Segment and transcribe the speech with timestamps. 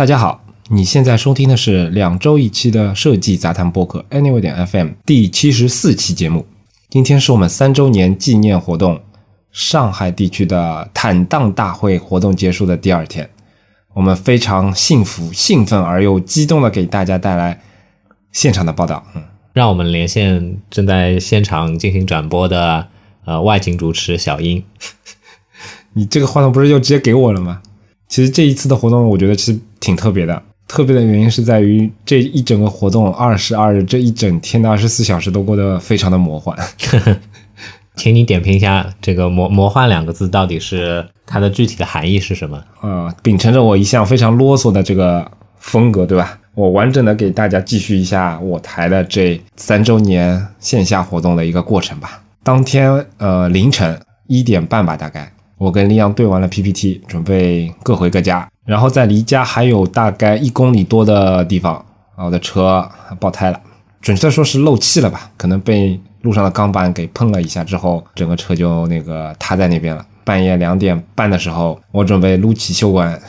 [0.00, 6.46] 大家好，你现在收听的是两周一期的设计杂谈播客 Anyway 点 FM 第七十四期节目。
[6.88, 8.98] 今天是我们三周年纪念活动
[9.52, 13.28] 上海地区的坦荡大会活动结束的第二天，
[13.92, 17.60] 我们非常幸福、兴奋而又激动的给大家带来
[18.32, 19.04] 现场的报道。
[19.14, 19.22] 嗯，
[19.52, 22.88] 让我们连线正在现场进行转播的
[23.26, 24.64] 呃外景主持小英。
[25.92, 27.60] 你这个话筒不是就直接给我了吗？
[28.08, 30.40] 其实这一次的活动，我觉得其实挺特别的。
[30.68, 36.56] 特别的原因是在于这一整个活动二十二日这一整天的二十四小时都过得非常的魔幻。
[37.96, 42.62] 请你点评一下这个“魔魔幻”两个字到底是它的具体的含义是什么？
[42.82, 46.38] 呃，秉承着我一向非常啰嗦的这个风格，对吧？
[46.54, 52.22] 我完整的给大家继续一下我台的这三周年线下活动的一个过程吧。
[52.42, 55.30] 当天呃凌晨一点半吧，大概
[55.60, 58.48] 我跟丽阳对完了 PPT，准备各回各家。
[58.64, 61.84] 然后在离家还有大概一公里多的地方，
[62.16, 63.60] 我的车爆胎了，
[64.00, 65.30] 准确说是漏气了吧？
[65.36, 70.02] 可能被路上的钢板给碰了一下之后，整个车就那个塌在那边了。
[70.24, 73.20] 半夜两点半的时候，我准备撸起袖管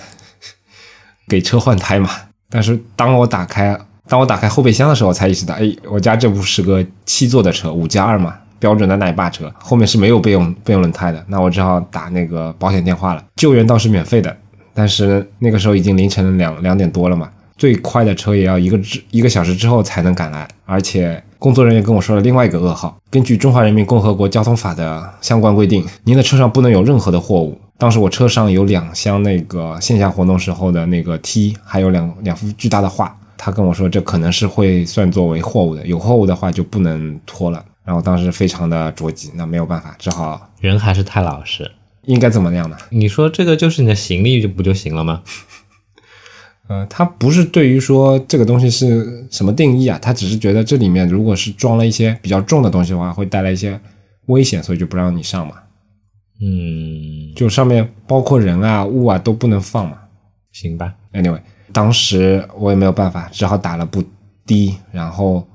[1.28, 2.10] 给车换胎嘛。
[2.50, 11.22] 但是当我打开当我打开后备箱的时候，我才意识到，哎，我家这部是个七座的车，五加二嘛，标准的奶爸车，后面是没有备用备用轮胎的。
[11.28, 14.34] 那我只好打那个保险电话了，救援倒是免费的，
[14.74, 27.60] 但是那个时候已经凌晨两两点多了嘛，最快的车也要一个之一个小时之后才能赶来，而且工作人员跟我说了另外一个噩耗，根据《中华人民共和国交通法》的相关规定，您的车上不能有任何的货物。
[27.80, 37.66] 当时我车上有两箱那个线下活动时候的那个 T，还有两两幅巨大的画，他跟我说这可能是会算作为货物的，有货物的话就不能拖了。
[37.84, 41.70] 然后当时非常的着急，那没有办法，只好人还是太老实。
[42.04, 42.78] 应该怎么样呢？
[42.90, 45.22] 你说这个就是你的行李就不就行了吗？
[46.68, 53.80] 呃，他不是对于说这个东西是什么定义啊，他只是觉得这里面如果是装了一些比较重的东西的话，会带来一些
[54.28, 55.56] 危险，所以就不让你上嘛。
[56.42, 59.98] 嗯，就上面包括人啊、物啊都不能放嘛。
[60.54, 60.94] 行吧。
[61.14, 61.42] Anyway，
[61.74, 64.02] 当时我也没有办法，只好打了部
[64.46, 65.46] 的，然后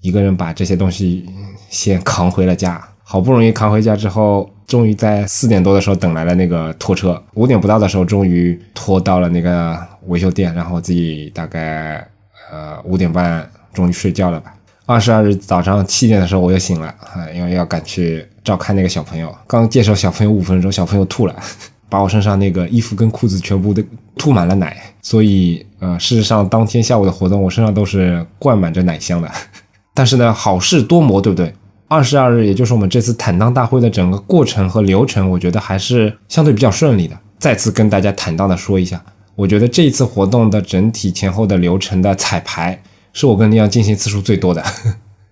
[0.00, 1.24] 一个人把这些东西
[1.68, 2.82] 先扛回了家。
[3.02, 7.22] 好不容易扛回家之后，终于在四点多的时候等来了那个拖车。
[7.34, 12.06] 五点不到的时候，终于拖到了那个维修店，然后自己大概
[12.50, 14.54] 呃五点半终于睡觉了吧。
[14.86, 19.34] 二十二日早上七点的时候我又醒了啊，因为要赶去照看那个小朋友。
[19.46, 21.36] 刚介绍小朋友五分钟，小朋友吐了，
[21.88, 23.82] 把我身上那个衣服跟裤子全部都
[24.16, 24.76] 吐满了奶。
[25.02, 29.30] 所以呃，事实上当天下午的活动，我身上都是灌满着奶香的。
[29.94, 31.54] 但是呢，好事多磨，对不对？
[31.86, 37.16] 二十二日，也就是我们这次坦荡大会的整个过程和流程，我觉得还是相对比较顺利的。
[37.38, 39.00] 再次跟大家坦荡的说一下，
[39.36, 42.82] 我觉得这一次活动的整体前后的流程的彩排，
[43.12, 44.64] 是我跟李阳进行次数最多的。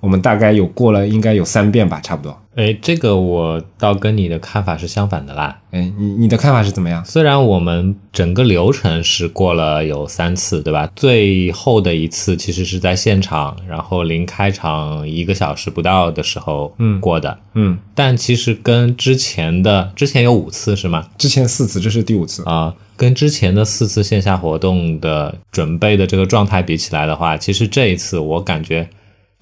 [0.03, 2.37] 我们大概有过了，应该有三遍吧，差不多。
[2.57, 5.57] 哎，这个我倒跟你的看法是相反的啦。
[5.71, 7.03] 哎，你你的看法是怎么样？
[7.05, 10.91] 虽然我们整个流程是过了有三次，对吧？
[10.97, 17.39] 最后的一次其实是在现场，然后临开场一个小时不到的时候，嗯过的。
[17.55, 21.07] 嗯，但其实跟之前的之前有五次是吗？
[21.17, 22.43] 之前四次，这是第五次。
[22.45, 28.87] 啊、跟之前的四次线下活动的准备的这个状态比起来的话，其实这一次我感觉，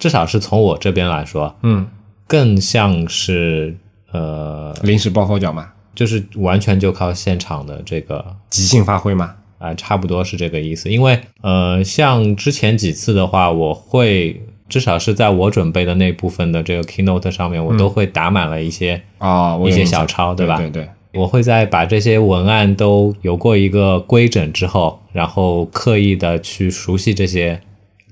[0.01, 1.87] 至少是从我这边来说，嗯，
[2.27, 3.77] 更像是
[4.11, 9.37] 呃，临时抱佛脚嘛，就是完全就靠现场的这个即兴发挥嘛。
[9.59, 10.89] 啊、差不多是这个意思。
[10.89, 14.41] 因为呃，像之前几次的话，我会
[14.71, 20.57] 至少是在我准备的那部分的这个 keynote 上面，我都会打满了一些、啊、一些小抄，对吧？
[20.57, 20.89] 对对对，
[21.21, 27.61] 我会在把这些文案都有过一个规整之后，然后刻意的去熟悉这些。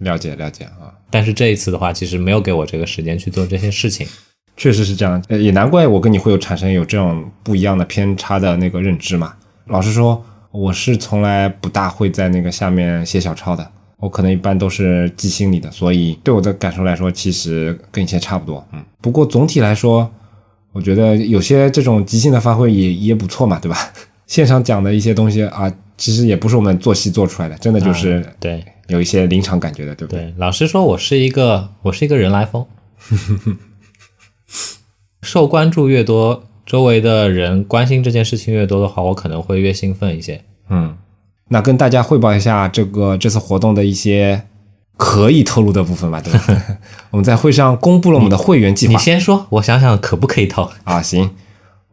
[0.00, 0.87] 了解了解啊。
[1.10, 4.06] 但是这一次的话，其实没有给我这个时间去做这些事情。
[4.56, 9.32] 确实是这样，呃也难怪我跟你会有产生有这种不一样的偏差的那个认知嘛。
[9.66, 10.20] 老实说，
[10.50, 18.66] 我是从来不大会在那个下面写小抄的，我可能一般都是记心里的，所以对我的感受来说，其实跟以前差不多。
[18.72, 20.10] 嗯，不过总体来说，
[20.72, 23.78] 我觉得有些这种即兴的发挥也也不错嘛，对吧？
[24.26, 30.24] 现场讲的一些东西啊，其实也不是我们做戏做出来的，真的就是对有一些临场感觉的，对不对？
[30.24, 32.66] 对，老实说，我是一个我是一个人来疯，
[35.22, 40.42] 受关注越多，周围的人关心这件事情越多的话，我可能会越兴奋一些。
[40.70, 40.96] 嗯，
[41.48, 44.42] 那跟大家汇报一下这个这次活动的一些
[44.96, 46.78] 可以透露的部分吧，对吧？
[47.10, 50.70] 我们在会上公布了我们的会员计划你划先说，我想想可不可以透。
[50.84, 51.30] 啊，行，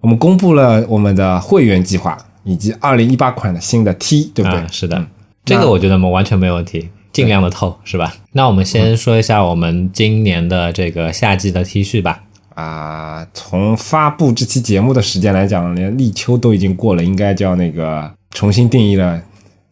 [0.02, 4.60] 我们公布了我们的会员计划以及二零一八款的新的 T，对不对？
[4.60, 5.08] 啊是的嗯
[5.46, 8.14] 这个我觉得我们完全没有问题，尽量的透是吧？
[8.32, 12.24] 那我们先说一下我们今年的这个夏季的 T 恤吧。
[12.56, 19.22] 啊，从发布这期节目的时间来讲，连立秋都已经过了，应该叫那个重新定义了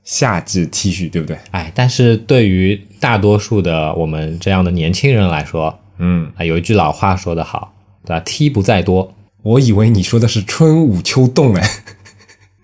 [0.03, 1.37] 夏季 T 恤，对不对？
[1.51, 7.73] 哎，但是对于大多数的我们这样的年轻人来说，嗯，啊，有一句老话说得好，
[8.05, 11.69] 对吧？T 不在多，我以为你说的是春捂秋冻哎，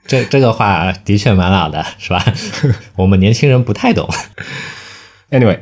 [0.09, 2.25] 这这个话的确蛮老的，是吧？
[2.97, 4.09] 我们年轻人不太懂。
[5.29, 5.59] Anyway，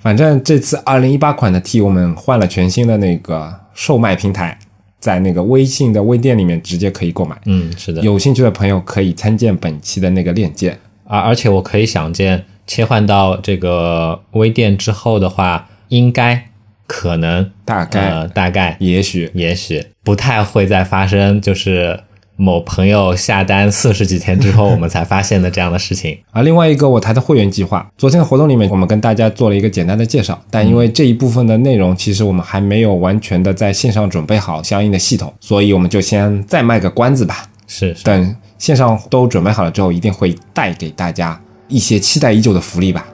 [0.00, 4.56] 反正这次二零一八款的 T 我们换了全新的那个售卖平台，
[5.00, 7.36] 在那个微信的微店里面直接可以购买。
[7.46, 8.00] 嗯，是的。
[8.02, 10.78] 有兴趣的朋友可以参见本期的那个链接。
[11.04, 16.50] 而而且我可以想见，切换到这个微店之后的话，应该
[16.86, 21.98] 可能大概呃大概也许也许不太会再发生，就是
[22.40, 26.16] 某朋友下单四十几天之后，我们才发现的这样的事情。
[26.30, 37.44] 而 另外一个我台的会员计划，昨天的活动里面我们跟大家做了一个简单的介绍，但因为这一部分的内容其实我们还没有完全的在线上准备好相应的系统，所以我们就先再卖个关子吧。
[37.66, 43.04] 是是，等线上都准备好了之后，一定会带给大家一些期待已久的福利吧。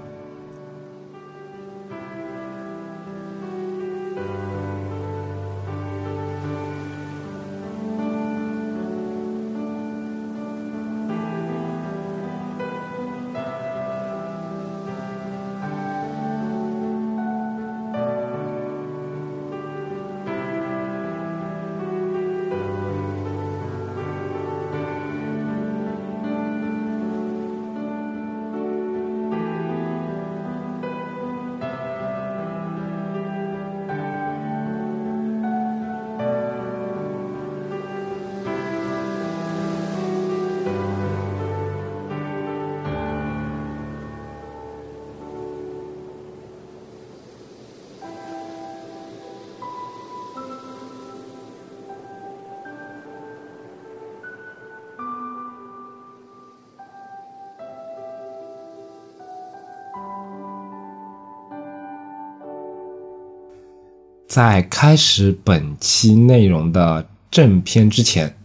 [64.34, 68.36] 在开始本期内容的正片之前，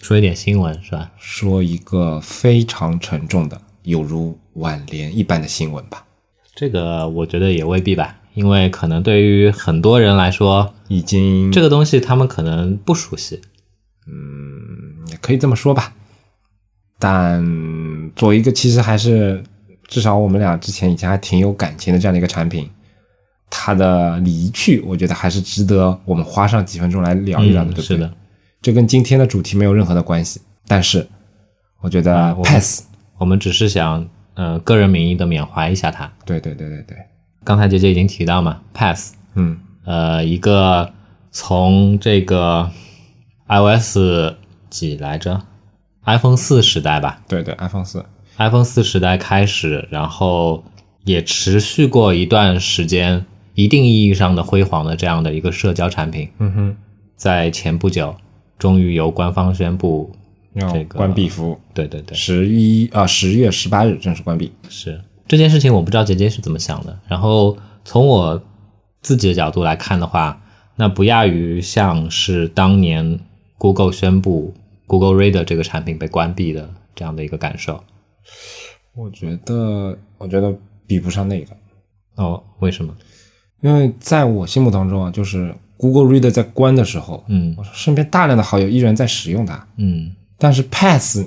[0.00, 1.10] 说一点新闻是吧？
[1.18, 6.06] 说一个非常沉重的，有如挽联一般的新闻吧。
[6.54, 13.42] 这个我觉得也未必吧，因为可能对于很多人来说，已经这个东西他们可能不熟悉。
[14.06, 15.92] 嗯也可以这么说吧。
[16.98, 19.44] 但作为一个其实还是
[19.86, 22.70] 至少我们俩之前以前还挺有感情的这样的一个产品，
[23.50, 27.96] 它的离去，我觉得还是值得我们花上几分钟来聊一聊的，嗯对不对？
[27.96, 28.10] 是的，
[28.62, 31.06] 这跟今天的主题没有任何的关系，但是
[31.80, 32.84] 我觉得啊我们 pass，、
[33.18, 36.10] 我们只是想呃个人名义的缅怀一下他。
[36.24, 36.96] 对对对对对，
[37.44, 40.92] 刚才姐姐已经提到嘛，Pass，嗯，呃，一个
[41.32, 42.70] 从这个
[43.48, 43.98] iOS
[44.68, 45.40] 几来着
[46.04, 47.20] ，iPhone 四时代吧。
[47.26, 48.04] 对对，iPhone 四
[48.36, 50.62] ，，iPhone 四时代开始，然后
[51.04, 53.24] 也持续过一段时间，
[53.62, 56.76] 一定意义上的辉煌的这样的一个社交产品，嗯哼，
[57.16, 58.14] 在前不久，
[58.58, 60.10] 终于由官方宣布，
[60.54, 64.50] 要这个关闭服务，对对对，十一啊十月十八日正式关闭。
[64.68, 66.98] 是这件事情，我不知道杰杰是怎么想的。
[67.06, 68.42] 然后从我
[69.02, 70.40] 自己的角度来看的话，
[70.76, 73.20] 那不亚于像是当年
[73.58, 74.54] Google 宣布
[74.86, 77.84] Google Reader 这个产品被关闭的这样的一个感受。
[78.94, 80.52] 我觉得，我觉得
[80.86, 81.54] 比不上那个，
[82.16, 82.96] 哦，为什么？
[83.60, 87.54] 因为在我心目当中啊，就是 Google Reader 在关的时候，嗯。
[87.58, 90.12] 我身边大量的好友依然在使用它，嗯。
[90.38, 91.24] 但是 Pass，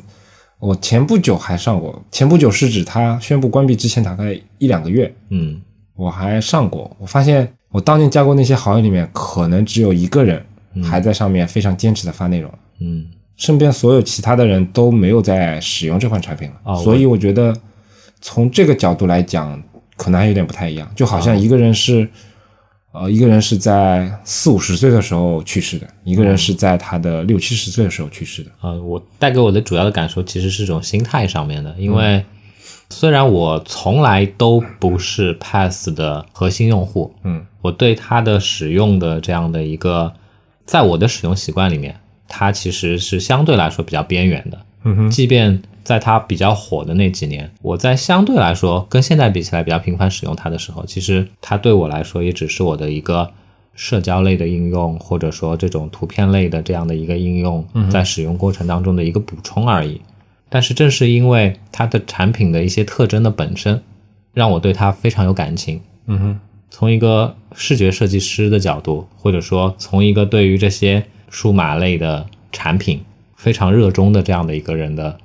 [0.59, 5.61] 我前不久还上过，前不久是指它宣布关闭之前大概一两个月，嗯。
[5.95, 10.43] 我还上过，我发现我当年加过那些好友里面，可能只有一个人
[10.83, 13.05] 还在上面非常坚持的发内容，嗯。
[13.35, 17.51] 身边所有其他的人都没有在使用这款产品了，哦所以我觉得
[18.21, 19.61] 从这个角度来讲，
[19.97, 22.07] 可能还有点不太一样，就好像一个人是。
[22.95, 28.51] 呃，一个人是在四五十岁的时候去世的，一个人是在他的六七十岁的时候去世的。
[28.61, 32.23] 呃，我带给我的主要的感受其实是这种心态上面的，因为
[32.91, 40.13] 虽然我从来都不是 Pass 的核心用户，嗯，我对它的使用的这样的一个，
[40.63, 44.59] 在我的使用习惯里面，它其实是相对来说比较边缘的。
[44.83, 53.29] 嗯哼，即便在它比较火的那几年，我在相对来说跟现在比起来比较频繁使用它的时候，其实它对我来说也只是我的一个
[53.75, 59.99] 社交类的应用，或者说这种图片类的这样的一个应用，在使用过程当中的一个补充而已。
[60.47, 63.81] 但是正是因为它的产品的一些特征的本身，
[64.33, 65.81] 让我对它非常有感情。
[66.05, 73.01] 嗯哼，从一个视觉设计师的角度，或者说从一个对于这些数码类的产品
[73.35, 75.17] 非常热衷的这样的一个人的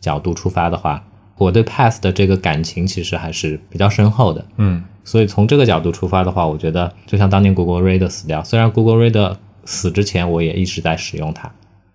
[0.00, 1.02] 角度出发的话，
[1.36, 4.44] 我对 Pass 的这个感情其实还是比较深厚的。
[4.56, 11.50] 嗯所以从这个角度出发的话，我觉得就像当年 Google Reader 死掉，虽然 Google Reader 死之前我也一直在使用它，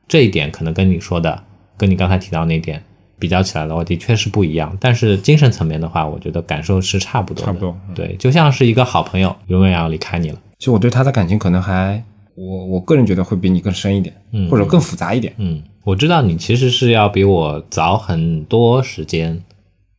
[0.08, 1.44] 这一点可能跟你说的，
[1.78, 2.84] 跟你刚才提到那点
[3.20, 4.76] 比较起来的话，的确是不一样。
[4.80, 7.46] 但是精神层面的话，我觉得感受是差不多的。
[7.46, 10.38] 差不多嗯对，就像是一个好朋友永远要离开你了。
[10.58, 12.04] 其实我对他的感情可能还，
[12.36, 15.34] 我我个人觉得会比你更深一点，嗯或者更复杂一点。
[15.38, 19.42] 嗯，我知道你其实是要比我早很多时间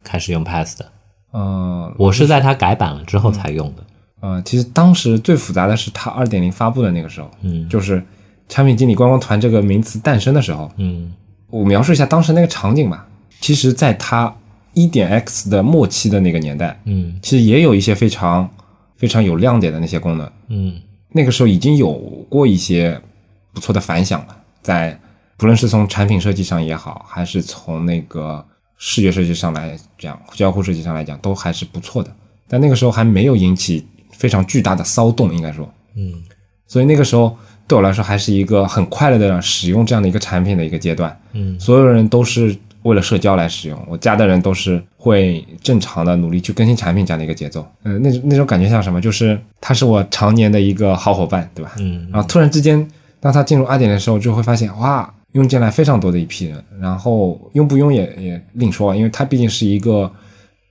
[0.02, 0.86] 开始用 Pass 的，
[1.32, 3.84] 嗯我是在它改版了之后才用的。
[4.20, 8.02] 呃，其实当时最复杂的是它二点零发布的那个时候，嗯就是
[8.48, 10.70] 产品经理观光团这个名词诞生的时候。
[10.78, 11.12] 嗯
[11.50, 13.06] 我描述一下当时那个场景吧。
[13.40, 14.34] 其实，在它
[14.72, 18.48] 一点 X 的末期的那个年代，嗯其实也有一些非常
[18.96, 20.28] 非常有亮点的那些功能。
[20.48, 20.74] 嗯
[21.16, 21.92] 那个时候已经有
[22.28, 23.00] 过一些
[23.52, 24.98] 不错的反响了，在
[25.36, 28.44] 不论是从产品设计上也好，还是从那个
[28.76, 32.12] 视觉设计上来讲，交互设计上来讲，都还是不错的。
[32.48, 36.12] 但那个时候还没有引起非常巨大的骚动，应该说，嗯
[36.66, 37.36] 所以那个时候
[37.68, 41.16] 对我来说还是一个很快乐的使用这样的一个产品的一个阶段。
[41.32, 47.66] 嗯所有人都是为了社交来使用，我加的人都是会正常的努力去更新产品这样的一个节奏。
[47.82, 49.00] 嗯、那那种感觉像什么？
[49.00, 51.72] 就是他是我常年的一个好伙伴，对吧？
[51.78, 52.86] 嗯然后突然之间，
[53.20, 60.10] 当他进入二点零的时候，就会发现哇，用进来非常多的一批人，然后用不用也也另说，因为他毕竟是一个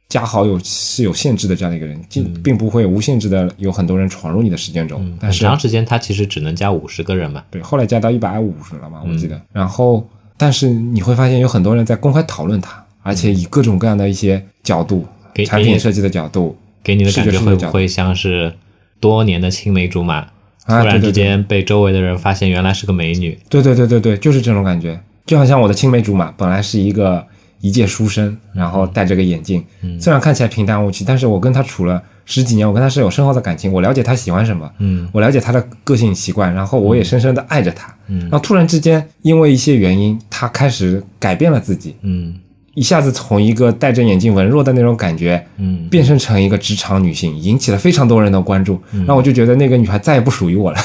[0.08, 5.18] 加好友是有限制的这样的一个人，并并不会无限制的有很多人闯入你的时间中。
[5.20, 7.44] 但是很长时间他其实只能加五十个人嘛。
[7.50, 9.42] 对，后来加到一百五十了嘛，我记得。
[9.52, 18.54] 然后，但是你会发现有很多人在公开讨论它，而且以各种各样的一些角度给，产品设计的角度，给你的感觉会不会像是
[19.00, 20.22] 多年的青梅竹马，
[20.66, 23.38] 突然之间被周围的人发现原来是个美女？
[23.50, 27.26] 对对对对对，就是这种感觉，就好像我的青梅竹马本来是一个
[27.62, 29.64] 一介书生，然后戴着个眼镜，
[30.00, 35.08] 虽然看起来平淡无奇，但是我跟他处了十几年，我跟他是有深厚的感情，我了解他喜欢什么，嗯。
[35.12, 38.20] 我了解他的个性习惯，然后我也深深的爱着他，嗯。
[38.22, 42.36] 然后突然之间因为一些原因，他开始改变了自己，嗯。
[42.76, 45.88] 一下子从一个戴着眼镜文弱的那种感觉，嗯。
[45.90, 50.78] 变身成一个职场女性，引起了非常多人的关注，然后我就觉得那个女孩再也不属于我了，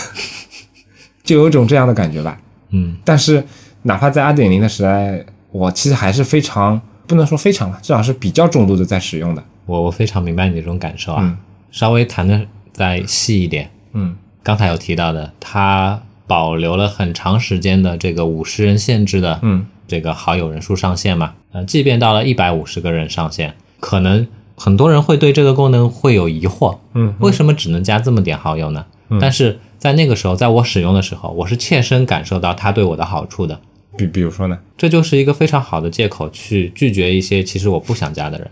[1.22, 2.38] 就有一种这样的感觉吧。
[2.70, 2.96] 嗯。
[3.04, 3.42] 但是
[3.82, 9.44] 哪怕在二点零的时代，我其实还是非常不能说非常吧，至少是比较重度的在使用的。
[9.68, 11.22] 我我非常明白你这种感受啊。
[11.22, 11.36] 嗯
[11.70, 12.40] 稍微谈的
[12.72, 21.34] 再细一点，嗯刚才有提到的，它保留了很长时间的这个五十人限制的嗯这个好友人数上限嘛。
[21.52, 28.86] 呃，即便到了一百五十个人上限，可能很多人会对这个功能会有疑惑，嗯，为什么只能加这么点好友呢？
[29.20, 33.60] 但是在那个时候，在我使用的时候，我是切身感受到它对我的好处的。
[33.96, 34.58] 比比如说呢？
[34.78, 38.50] 这就是一个非常好的借口去拒绝一些其实我不想加的人。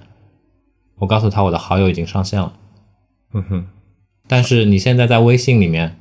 [0.98, 2.52] 我告诉他我的好友已经上线了，
[3.32, 3.66] 嗯哼，
[4.26, 5.96] 但是你现在在微信里面，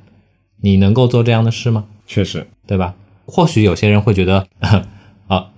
[0.62, 1.84] 你能够做这样的事吗？
[2.06, 2.94] 确实，对吧？
[3.26, 4.46] 或许有些人会觉得，
[5.28, 5.48] 啊，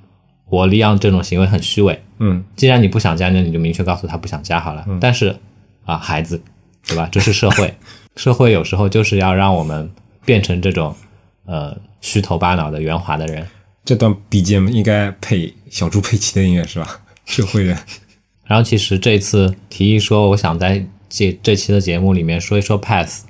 [0.46, 2.02] 我利用这种行为很虚伪。
[2.20, 4.84] 嗯既然你不想加，那你就明确告诉他不想加好了。
[5.00, 5.36] 但是
[5.84, 6.40] 啊，孩子，
[6.86, 7.08] 对吧？
[7.12, 7.72] 这是社会，
[8.16, 9.88] 社会有时候就是要让我们
[10.24, 10.94] 变成这种
[11.44, 13.46] 呃虚头巴脑的圆滑的人。
[13.84, 17.00] 这段 BGM 应该配小猪佩奇的音乐是吧？
[17.24, 17.78] 社会人，
[18.48, 23.26] 然后其实这次提议说，我想在这这期的节目里面说一说 Pass，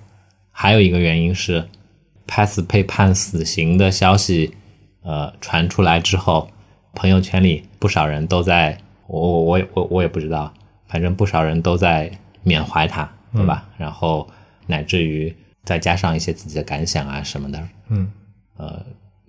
[0.53, 1.69] 还有一个原因是
[2.29, 4.53] Pass 被判死刑的消息，
[5.03, 6.49] 呃传出来之后，
[6.95, 10.55] 朋友圈里不少人都在，我我我也我我也不知道，
[10.87, 12.09] 反正不少人都在
[12.45, 13.69] 缅怀他，对吧？
[13.77, 14.25] 然后
[14.69, 15.35] 乃至于
[15.65, 18.09] 再加上一些自己的感想啊什么的，嗯
[18.57, 18.81] 呃，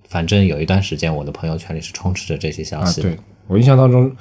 [0.08, 3.10] 反正有一段时间我的朋友圈里是充斥着这些消啊，息的。
[3.10, 3.17] 对
[3.48, 4.15] 我印象当中，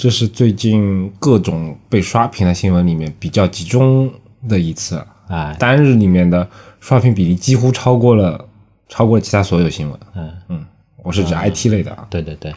[0.00, 4.10] 这是最近各种被刷屏的新闻里面比较集中
[4.48, 6.48] 的一次，哎，单日里面的
[6.80, 8.48] 刷屏比例几乎超过了
[8.88, 10.00] 超过了其他所有新闻。
[10.14, 10.32] 嗯。
[10.48, 10.66] 嗯，
[11.02, 12.06] 我是指 IT 类的啊。
[12.08, 12.50] 对对对，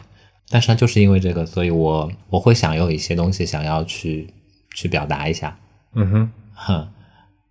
[0.48, 4.26] 但是呢，就是因为这个，所以我我会想有一些东西想要去
[4.74, 5.54] 去表达一下。
[5.92, 6.88] 嗯哼，哼，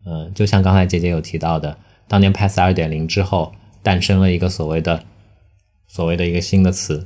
[0.08, 5.04] 嗯、就像刚才姐姐有提到的，当年 Pass 二点零之后，诞生了一个所谓的
[5.88, 7.06] 所谓的一个新的词，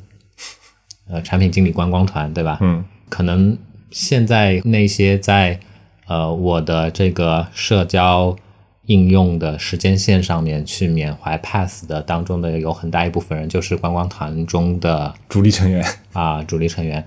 [1.09, 2.57] 呃，产品经理观光团，对吧？
[2.61, 3.57] 嗯可能
[3.89, 5.59] 现在那些在
[6.07, 8.35] 呃我的这个社交
[8.87, 17.03] 应用的时间线上面去缅怀 pass 的当中的有很大一部分人就是观光团中的主力成员，啊主力成员。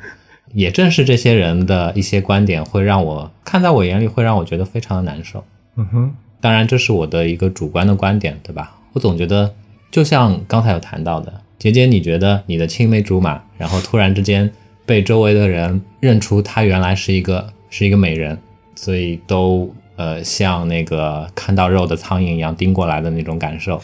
[0.52, 5.44] 也正是这些人的一些观点，会让我看在我眼里，会让我觉得非常的难受。
[5.76, 8.76] 嗯哼，当然，这是我的一个主观的观点，对吧？
[8.92, 9.54] 我总觉得，
[9.92, 14.50] 就像刚才有谈到的，杰杰，你觉得你的青梅竹马，然后突然之间
[14.86, 18.38] 被周围的人认出她原来是一个是一个美人，
[18.74, 23.78] 所以都呃像那个看到肉的苍蝇一样盯过来的那种感受。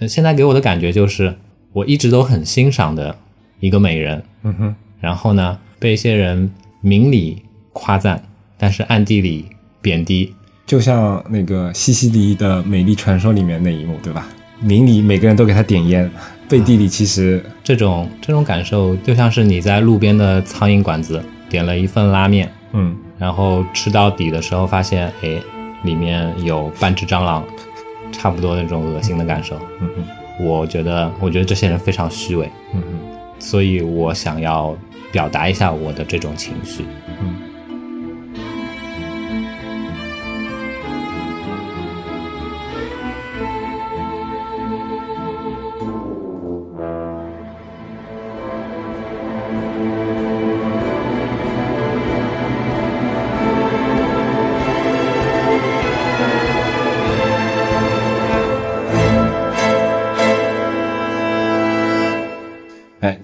[0.00, 1.32] 呃，现在给我的感觉就是，
[1.72, 3.14] 我一直都很欣赏的
[3.60, 7.40] 一个美人，嗯哼，然后呢，被一些人明里
[7.72, 8.20] 夸赞，
[8.58, 9.46] 但是暗地里
[9.80, 10.34] 贬低。
[10.66, 14.28] 就像那个西西里的美丽传说里面那一幕，对吧？
[14.60, 16.10] 明里每个人都给他点烟，
[16.50, 25.40] 背地里其实这种这种感受，就像是你在路边的苍蝇馆子点了一份拉面，嗯，然后吃到底的时候发现，哎，
[25.84, 27.46] 里面有半只蟑螂，
[28.10, 29.54] 差不多那种恶心的感受。
[29.80, 32.98] 嗯嗯，我觉得，我觉得这些人非常虚伪，嗯嗯，
[33.38, 34.76] 所以我想要
[35.12, 36.84] 表达一下我的这种情绪。
[37.22, 37.49] 嗯。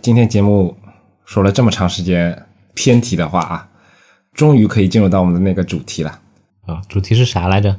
[0.06, 0.76] 今天节目
[1.24, 3.68] 说了这么长时间偏题的话啊，
[4.32, 6.20] 终于可以进入到我们的那个主题了。
[6.64, 7.76] 啊，主题是啥来着？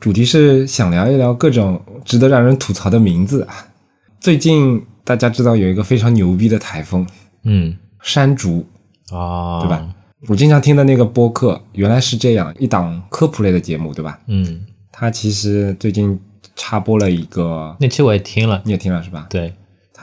[0.00, 3.68] 主题是想聊一聊各种值得让人吐槽的名字啊。
[4.20, 7.06] 最近大家知道有一个非常牛逼的台风
[7.42, 8.66] 嗯，山竹，
[9.10, 9.86] 哦，对吧？？
[10.28, 14.18] 我经常听的那个播客原来是这样一档科普类的节目，对吧？
[14.28, 16.18] 嗯，它其实最近
[16.56, 19.26] 插播了一个，那期我也听了，你也听了是吧？
[19.28, 19.54] 对，他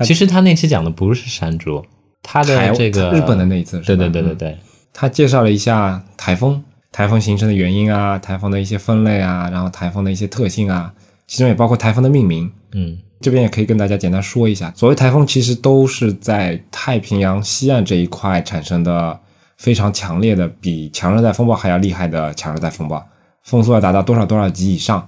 [0.01, 1.83] 其实他那期讲的不是山竹，
[2.23, 4.57] 他台的这个日本的那一次是吧，对对对对嗯对，
[4.93, 10.93] 他介绍了一下台风，台风形成的原因啊，台风的一些分类啊，然后台风的一些特性啊，
[11.27, 12.51] 其中也包括台风的命名。
[12.73, 19.19] 嗯这边也可以跟大家简单说一下，所谓台风其实都是在太平洋西岸这一块产生的
[19.57, 23.05] 非常强烈的，比强热带风暴还要厉害的强热带风暴，
[23.43, 25.05] 风速要达到多少多少级以上。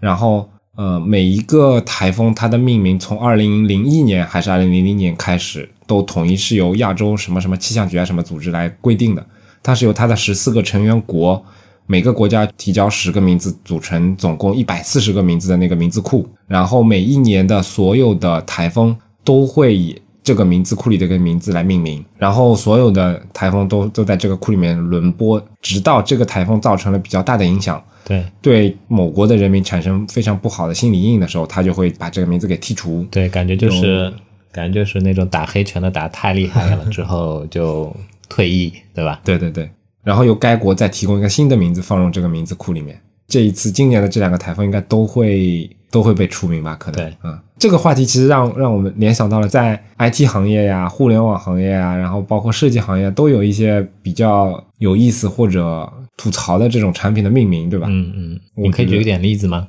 [0.00, 9.24] 然后，呃，每一个台风它的命名从二零零一年还是二零零零年开始，都统一是由亚洲什么什么气象局啊什么组织来规定的，
[9.62, 11.42] 它是由它的十四个成员国。
[11.86, 16.26] 每个国家提交十个名字，组成总共一百四十个名字的那个名字库。
[16.46, 33.06] 然后每一年的所有的台风都会以这个名字库里的一个名字来命名，然后所有的台风都都在这个库里面轮播，直到这个台风造成了比较大的影响，对对某国的人民产生非常不好的心理阴影的时候，他就会把这个名字给剔除。
[33.10, 34.12] 对，感觉就是
[34.52, 37.94] 感觉就是那种打黑拳的打太厉害了之后就
[38.28, 39.20] 退役，对吧？
[39.24, 39.70] 对对对，
[40.02, 43.00] 然后由该国再提供一个新的名字放入这个名字库里面。
[43.26, 46.76] 这一次今年的这两个台风应该都会都会被除名吧？
[46.78, 57.86] 可能对，嗯，这个话题其实让让我们联想到了在 IT 行业呀、互联网行业呀，然后包括设计行业都有一些比较有意思或者吐槽的这种产品的命名，对吧？
[57.90, 59.66] 嗯嗯，我可以举个点例子吗？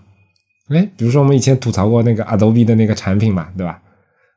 [0.69, 3.79] 哎，比如说我们以前吐槽过那个 Adobe 的那个产品嘛，对吧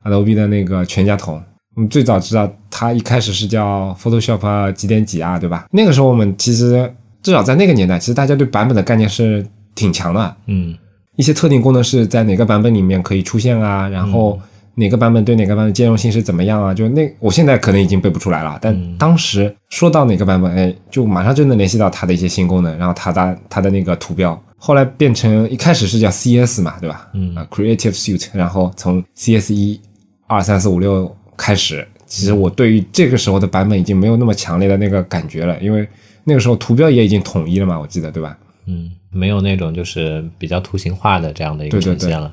[0.05, 1.42] ？Adobe 的那个全家桶，
[1.75, 5.66] 我们最早知道它一开始是叫 Photoshop 几点几啊，对吧？
[5.71, 6.92] 那个时候我们其实
[7.23, 10.77] 至少在那个年代，其实大家对版本的概念是挺强的，嗯
[11.16, 14.38] 一些特定功能是在哪个版本里面可以出现啊，然后
[14.79, 16.73] 哪个版本对哪个版本兼容性是怎么样啊？
[16.73, 27.09] 就那我现在可能已经背不出来了，但当时说到哪个版本，哎，就马上就能联系到它的一些新功能，然后它的它的那个图标，后来变成一开始是叫 CS 嘛，对吧？
[27.12, 29.81] 嗯啊，Creative Suite，然后从 CS 一、
[30.29, 35.85] 二、三、四、五、六开始，其实我对于这个时候的版本已经没有那么强烈的那个感觉了，因为
[36.23, 38.38] 那个时候图标也已经统一了嘛，我记得对吧？
[38.67, 42.31] 嗯，没有那种就是比较图形化的这样的一个对对对。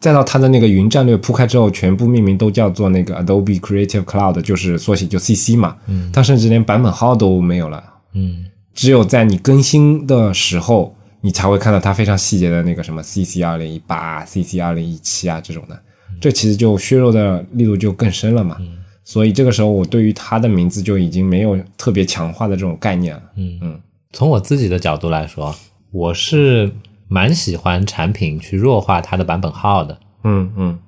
[0.00, 5.76] 再到它的那个云战略铺开之后，全部命名都叫做那个 Adobe Creative Cloud，就是缩写就 CC 嘛。
[5.86, 7.84] 嗯，它甚至连版本号都没有了，
[8.14, 15.78] 嗯只有在你更新的时候，你才会看到它非常细节的那个什么 CC 二零一八、CC 二零一七啊这种的。
[16.20, 18.56] 这其实就削弱的力度就更深了嘛。
[19.04, 23.22] 所以这个时候，我对于它的名字就已经没有特别强化的这种概念了。
[23.36, 23.80] 嗯嗯，
[24.12, 25.54] 从我自己的角度来说，
[25.90, 26.70] 我是
[27.10, 30.78] 蛮喜欢产品去弱化它的版本号的，嗯嗯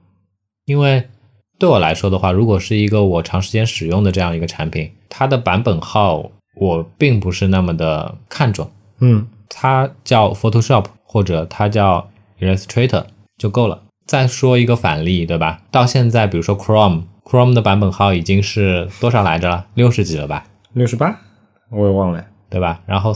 [0.66, 1.08] 因为
[1.58, 8.70] 对我来说的话，如果是一个我长时间使用的这样一个产品，它的版本号我并不是那么的看重。
[9.00, 12.08] 嗯它叫 Photoshop，或者它叫
[12.40, 13.04] Illustrator
[13.36, 13.82] 就够了。
[14.06, 15.62] 再说一个反例，对吧？
[15.70, 19.66] 到现在，比如说 Chrome，Chrome 的版本号已经是多少来着了？
[19.74, 20.44] 六十几了吧？
[20.72, 21.18] 六十八，
[21.70, 22.80] 我也忘了，对吧？
[22.86, 23.12] 然后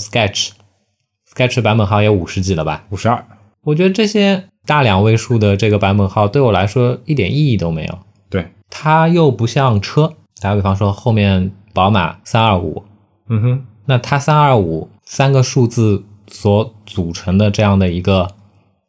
[1.37, 2.85] Sketch，Sketch 版本号也五十几了吧？
[2.90, 3.22] 五十二。
[3.62, 7.99] 我觉得这些大两位数的这个版本号对我来说一点意义都没有。
[8.31, 12.83] 对，它又不像车，打个比方说后面宝马三二五，
[13.29, 18.29] 嗯哼，那它三二五三个数字所组成的这样的一个，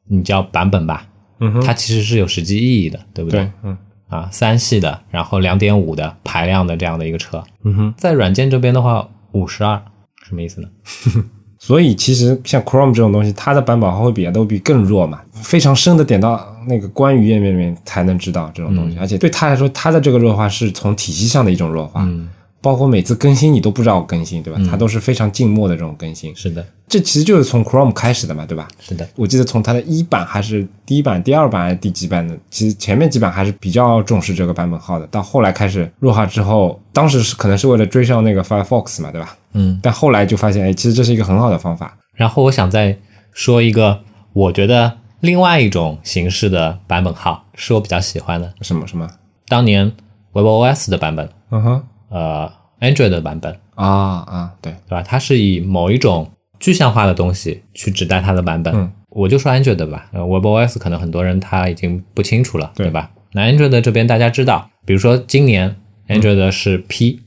[0.08, 1.08] 你叫版本吧，
[1.40, 9.84] 嗯哼，它其实是有实际意义的，对不对，嗯啊，三系的，然后两点五的排量的这样的一个车，嗯哼，在软件这边的话，五十二
[10.24, 10.70] 什么意思呢？
[11.68, 22.04] 所以其实像 Chrome 这种东西，它的版本号会比 Adobe 更弱嘛，非常深的点到那个关于页面里面才能知道这种东西，而且对他来说，他的这个弱化是从体系上的一种弱化。
[22.06, 22.30] 嗯，
[22.62, 24.62] 包括每次更新你都不知道更新，对吧？
[24.70, 26.34] 它都是非常静默的这种更新。
[26.38, 28.66] 是的，这其实就是从 Chrome 开始的嘛，对吧？
[28.80, 35.06] 是的，我记得从它的一版还是第一版、第二版还是第几版的，其实前面几版还是比较重视这个版本号的。
[35.08, 39.36] 到后来开始弱化之后，当时是可能是为了追上那个 Firefox 嘛，对吧？
[39.58, 41.98] 嗯，但后来就发现，哎，其实这是一个很好的方法。
[42.14, 42.98] 然后我想再
[43.34, 44.00] 说一个，
[44.34, 48.54] 我觉得另外一种形式的版本号是我比较喜欢的。
[48.62, 49.10] 什么什么？
[49.48, 49.92] 当年
[50.34, 53.88] WebOS 的版本，嗯哼，呃，Android 的版本，啊
[54.28, 55.02] 啊，对，对吧？
[55.04, 58.74] 它是以某一种具象化的东西去指代它的版本。
[58.76, 63.10] 嗯我就说 Android 的吧，呃，WebOS 可能很多人他已经不清楚了，对对吧？
[63.32, 65.76] 那 Android 这边大家知道，比如说今年
[66.08, 67.22] Android 是 P，、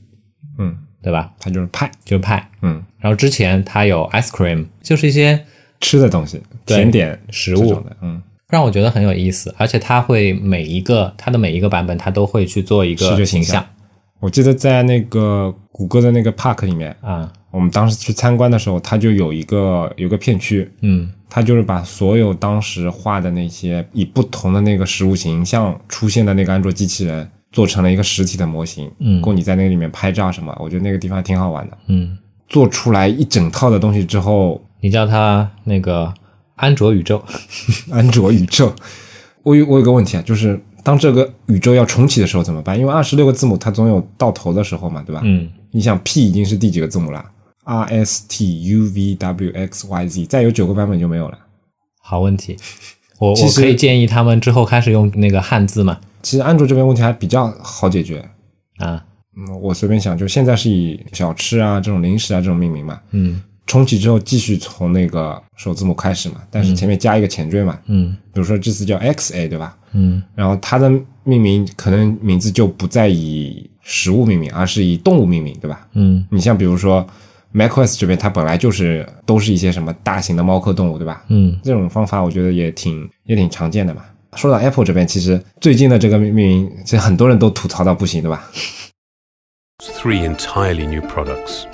[0.57, 1.31] 嗯，对吧？
[1.39, 5.43] 它就是派，就是派，嗯，然后之前它有 Ice Cream，就是一些
[5.79, 7.73] 吃的东西，甜点食物。
[7.75, 13.65] 的，嗯，让我觉得很有意思，而且它会每一个它的每一个版本，它都会去做一个视觉形象。
[14.19, 21.11] 我记得在那个谷歌的那个 Park 里面，啊，我们当时去参观的时候，它就有一个有个片区，嗯。
[21.33, 30.55] 它就是把所有当时画的那些以不同的那个实物形象出现的那个安卓机器人，做成了一个实体的模型，嗯供你在那个里面拍照什么。
[30.59, 31.77] 我觉得那个地方挺好玩的。
[31.87, 36.13] 嗯，做出来一整套的东西之后，你叫它那个
[36.55, 37.23] 安卓宇宙，
[37.91, 38.73] 安卓宇宙，
[39.43, 42.79] 我有我有个问题啊，就是当这个宇宙要重启的时候怎么办？
[42.79, 45.21] 因为二十六个字母它总有到头的时候嘛，对吧？
[45.23, 47.23] 嗯你想 P 已经是第几个字母了
[47.63, 51.37] ？R S T U V W X Y Z，再有九个版本就没有了。
[52.01, 52.57] 好问题。
[53.21, 55.99] 我我可以建议他们之后开始用那个汉字嘛？
[56.23, 58.27] 其实安卓这边问题还比较好解决。
[58.77, 59.03] 啊，
[59.37, 69.77] 嗯，我随便想，就现在是以小吃啊这种零食啊这种命名嘛，嗯重启之后继续从那个首字母开始嘛，但是前面加一个前缀嘛，嗯比如说这次叫 X A 对吧？
[69.93, 70.91] 嗯然后它的
[71.23, 75.87] 命名可能名字就不再以食物命名，而是以动物命名，对吧？
[75.93, 77.05] 嗯你像比如说
[77.53, 81.23] macOS 这边，它本来就是都是一些什么大型的猫科动物，对吧？
[81.29, 84.03] 嗯这种方法我觉得也挺也挺常见的嘛。
[84.35, 88.49] 说到 Apple 这边，其实最近的这个命名，其实很多人都吐槽到不行，对吧
[89.81, 91.65] ？three entirely new products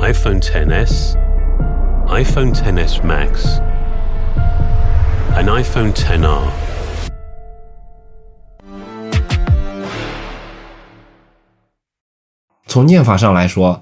[0.00, 1.14] iPhone XS,
[2.08, 3.60] iPhone XS Max,
[5.36, 6.65] and iPhone XR.
[12.76, 13.80] 从念法上来说，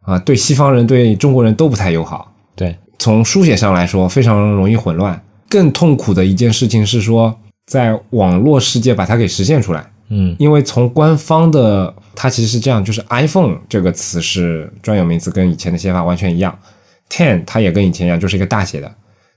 [0.00, 2.34] 啊，对西方人对中国人都不太友好。
[2.56, 5.22] 对，从书写上来说，非常容易混乱。
[5.48, 7.32] 更痛苦的一件事情是说，
[7.66, 9.88] 在网络世界把它给实现出来。
[10.08, 16.58] 嗯因为从官方的，它其实是这样，就是 iPhone 这个词是专有名词，跟以前的写法完全一样。
[17.08, 18.92] Ten 它也跟以前一样，就是一个大写的，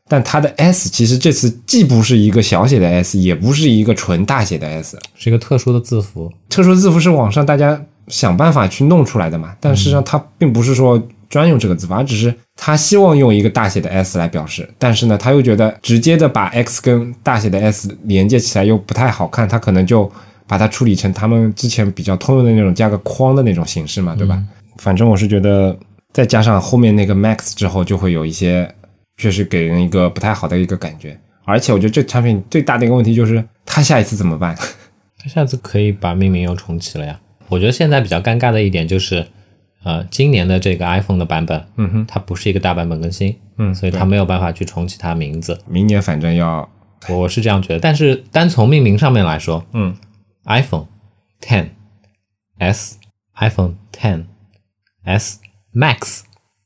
[0.09, 4.97] 但它的 S 其实这次既不是一个小写的 S，也不是一个纯大写的 S。
[5.13, 6.33] 是一个特殊的字符。
[6.49, 20.09] 特殊字符是网上大家想办法去弄出来的嘛，但事实上它并不是说专用这个字法，而只是他希望用一个大写的 S 来表示，但是呢，他又觉得直接的把 X 跟大写的 S 连接起来又不太好看，他可能就
[20.47, 24.41] 把它处理成他们之前比较通用的那种加个框的那种形式嘛，对吧？
[24.77, 25.77] 反正我是觉得，
[26.13, 28.69] 再加上后面那个 Max 之后，就会有一些
[29.17, 31.19] 确实给人一个不太好的一个感觉。
[31.43, 34.55] 而且我觉得这产品最大的一个问题就是，它下一次怎么办？
[35.17, 37.19] 他下次可以把命名又重启了呀。
[37.49, 39.27] 我觉得现在比较尴尬的一点就是，
[39.83, 45.59] 呃，今年的这个 iPhone 的版本，嗯哼，它不是一个大版本更新，嗯所以它没有办法去重启它名字。
[45.67, 46.67] 明年反正要，
[47.09, 49.95] 我我是这样觉得，但是单从命名上面来说嗯
[50.45, 50.87] ，，iPhone
[51.41, 51.69] Ten
[52.57, 52.97] S、
[53.35, 54.25] iPhone Ten
[55.03, 55.39] S
[55.73, 56.21] Max，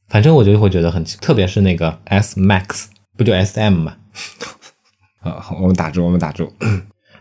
[0.07, 2.85] 反正我就会觉得很奇，特别是那个 S Max，
[3.17, 3.97] 不就 SM 吗？
[5.21, 6.53] 啊，我们打住，我们打住。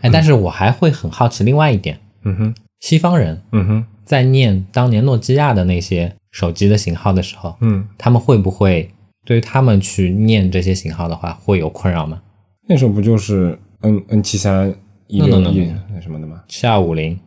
[0.00, 8.90] 哎，但是我还会很好奇另外一点，嗯哼，西方人嗯哼，在念当年诺基亚的那些手机的型号的时候，嗯，他们会不会
[9.24, 12.20] 对于他们去念这些型号的话，会有困扰吗？
[12.68, 14.74] 那时候不就是 N N 七三
[15.06, 16.42] 一 no, 一那什么的吗？
[16.48, 17.18] 七二五零、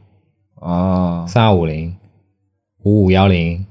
[0.59, 1.95] 啊，三二五零、
[2.83, 3.65] 五五幺零，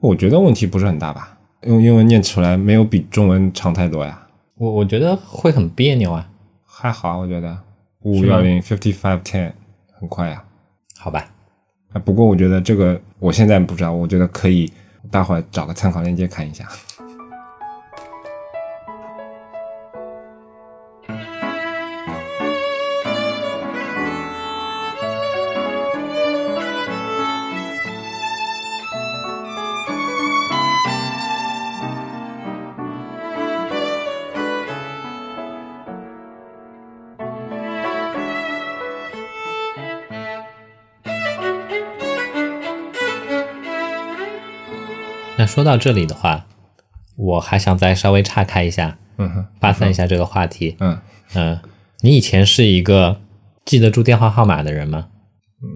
[0.00, 4.26] 我觉得问题不是很大吧，用英文念出来没有比中文长太多呀，
[4.56, 6.28] 我我觉得会很别扭啊。
[6.64, 7.56] 还好我觉得
[8.00, 9.52] 五五幺零 fifty five ten
[9.98, 10.42] 很快呀。
[11.02, 11.28] 好吧，
[11.92, 14.72] 啊，不过我觉得这个我现在不知道，我觉得可以，
[15.10, 16.64] 待会找个参考链接看一下。
[45.42, 46.46] 那说到这里的话，
[47.16, 50.76] 我还想再稍微岔开一下，嗯哼，发散一下这个话题。
[50.78, 50.96] 嗯，
[51.34, 51.58] 嗯，
[52.00, 53.20] 你以前是一个
[53.64, 55.08] 记得住电话号码的人吗？
[55.64, 55.68] 嗯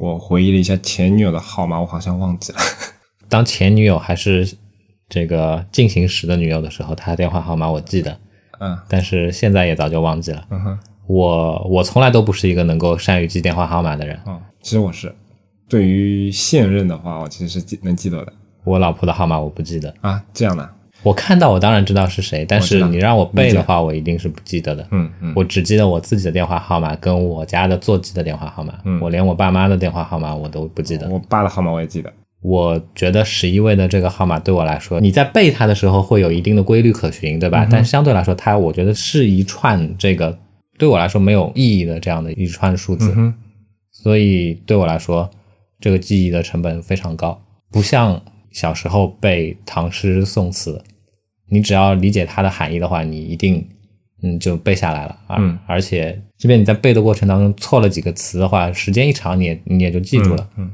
[0.00, 2.58] 我回忆了一下前女友的号码，我好像忘记了。
[3.28, 4.50] 当前女友还是
[5.10, 8.18] 这个进行时的女友的时候，她的电话号码我记得，
[8.58, 10.46] 嗯但是现在也早就忘记了。
[10.48, 15.14] 嗯哼，我我从来都不是一个能够善于记电话号码的人，嗯，其实我是
[15.72, 18.32] 对于现任的话，我其实是记能记得的
[18.62, 19.92] 我老婆的号码我不记得。
[20.02, 20.22] 啊。
[20.34, 20.68] 这样的，
[21.02, 24.86] 我看到我当然知道是谁，但是你让我背的话，我一定是不记得的。
[24.90, 31.08] 嗯嗯，我只记得我自己的电话号码跟我家的座机的电话号码，嗯我连我爸妈的电话号码我都不记得。
[31.08, 32.12] 我爸的号码我也记得。
[32.42, 37.66] 我觉得十一位的这个号码对我来说，你在背它的时候会有一定的规律可循，对嗯吧？
[37.70, 40.36] 但相对来说，它我觉得是一串这个
[40.76, 43.32] 对我来说没有意义的这样的一串数字，嗯，
[43.92, 45.30] 所以对我来说，
[45.82, 47.38] 这个记忆的成本非常高，
[47.70, 48.18] 不像
[48.52, 50.80] 小时候背唐诗宋词，
[51.50, 53.66] 你只要理解它的含义的话，你一定
[54.22, 55.36] 嗯就背下来了啊。
[55.40, 60.48] 嗯而且，即便你在背的过程当中错了几个词的话，时间一长，你也你也就记住了。
[60.56, 60.70] 嗯，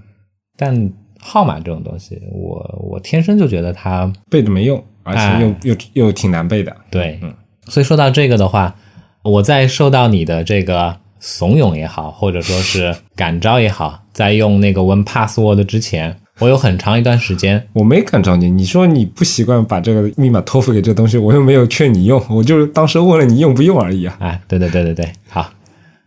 [0.58, 6.76] 但号码这种东西，我我天生就觉得它背着没用，而且又、又又挺难背的。
[6.90, 7.34] 对，嗯
[7.66, 8.76] 所以说到这个的话，
[9.22, 24.16] 我在受到你的这个怂恿也好，或者说是感召也好，在用那个 One Password 之前，我有很长一段时间，我没感召你，你说你不习惯把这个密码托付给这个东西，我又没有劝你用，我就是当时问了你用不用而已啊。
[24.20, 25.50] 哎，对对对对对，好，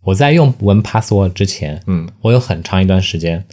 [0.03, 3.43] 我在用 One Password 之前，嗯，我有很长一段时间，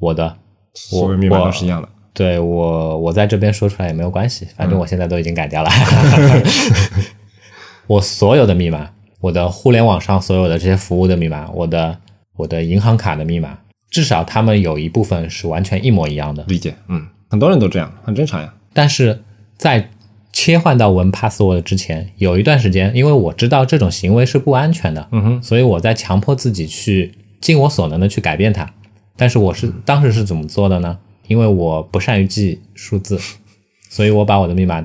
[0.00, 0.36] 我的
[0.74, 1.88] 所有密码都是一样的。
[2.12, 5.70] 对我，我在这边说出来也没有关系，反正我现在都已经改掉了。
[7.86, 8.88] 我所有的密码，
[9.20, 11.98] 我的互联网上所有的这些服务的密码，我的
[12.36, 13.58] 我的银行卡的密码，
[13.90, 16.44] 至少他们有一部分是完全一模一样的。
[16.48, 18.54] 理解，嗯，很多人都这样，很正常呀。
[18.72, 19.22] 但是
[19.56, 19.90] 在
[20.32, 28.70] 切换到文 password 之前，有一段时间，因为我知道这种行为是不安全的，嗯哼，所以我在强迫自己去尽我所能的去改变它。
[29.16, 30.98] 但是我是当时是怎么做的呢？
[31.26, 33.18] 因为我不善于记数字，
[33.88, 34.84] 所以我把我的密码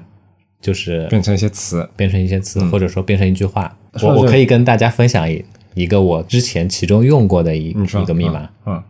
[0.61, 3.77] 就是变成一些词，变成一些词，或者说变成一句话。
[4.01, 8.81] 我我可以跟大家分享一一个我之前其中用过的一一个密码，嗯，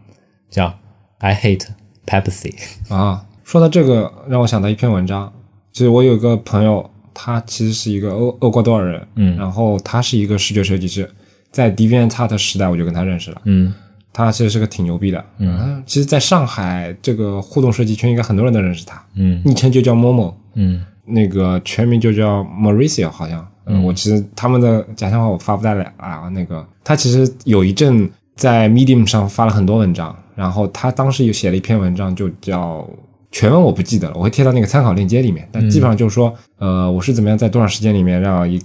[0.50, 0.74] 叫
[1.20, 1.66] I hate
[2.06, 2.54] Pepsi。
[2.90, 5.32] 嗯啊，说到这个，让我想到一篇文章。
[5.72, 9.38] 就是我有个朋友，他其实是一个厄厄瓜多尔人，嗯。
[9.38, 11.10] 然后他是一个视觉设计师，
[11.50, 13.42] 在 DeviantArt 时代我就跟他认识了。
[13.46, 13.74] 嗯。
[14.14, 19.42] 他其实是个挺牛逼的，嗯，其实在上海这个互动设计圈，应该很多人都认识他，嗯。
[19.46, 20.86] 昵称就叫 Momo，嗯。
[21.06, 23.48] 那个全名就叫 Mauricio，好像。
[23.66, 26.30] 嗯，我其实他们的假象话我发不带来啊。
[26.30, 32.90] 那个他其实有一阵在 Medium 上发了很多文章，然后他当时有写了一篇文章，就叫
[33.32, 35.48] 全文我不记得了，我会贴到那个参考链接里面。
[35.52, 38.62] 但基本上就是说，呃，我是怎么样在多长时间里面让一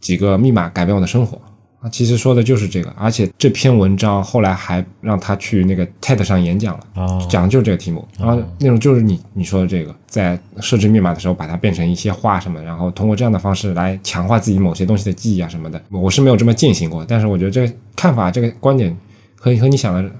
[0.00, 1.40] 几个密码改变我的生活
[1.84, 1.90] 啊？
[1.90, 6.86] 其实说的就是这个，而且这篇文章后来还让他去那个 TED 上演讲了。
[6.94, 15.80] 哦讲的就是这个题目，然后内容就是你你说的这个，在设置密码的时候把它变成一些话什么，然后通过这样的方式来强化自己某些东西的记忆啊什么的。
[15.90, 18.96] 我是没有这么践行过，但是我觉得这个看法、这个观点
[19.36, 20.10] 和和你想的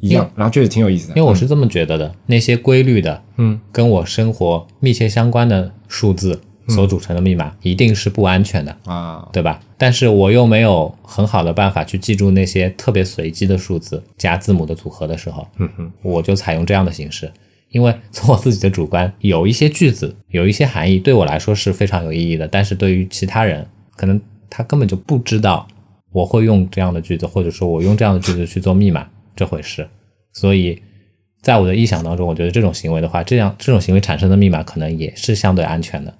[0.00, 1.14] 一样，然后确实挺有意思的。
[1.16, 9.60] 因为我是这么觉得的，那些规律的，嗯，跟我生活密切相关的数字所组成的密码，一定是不安全的，啊，对吧？
[9.76, 17.30] 但是我又没有很好的办法去记住那些特别随机的数字加字母的组合的时候，嗯哼，我就采用这样的形式。
[17.70, 25.68] 因为从我自己的主观，有一些句子，有一些含义对我来说是非常有意义的，但是对于其他人，可能他根本就不知道
[26.10, 29.86] 我会用这样的句子，或者说我用这样的句子去做密码这回事。
[30.32, 30.80] 所以
[31.42, 36.14] 在我的臆想当中，我觉得这种行为的话，这样这种行为产生的密码可能也是相对安全的。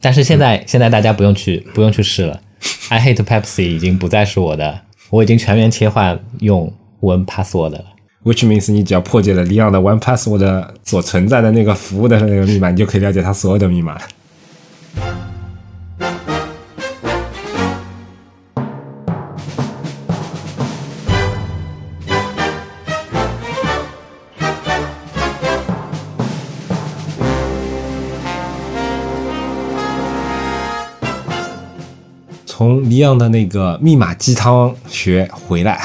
[0.00, 2.40] 但是现在、现在大家不用去不用去试了
[2.88, 4.80] ，I hate Pepsi 已经不再是我的，
[5.10, 7.84] 我已经全面切换用 One Password 了。
[8.24, 15.27] Which means 你只要破解了 Leon 的 One Password 所存在的那个服务的那个密码，你就可以了解他所有的密码了。
[32.58, 35.80] 从 Leon 的那个密码鸡汤学回来，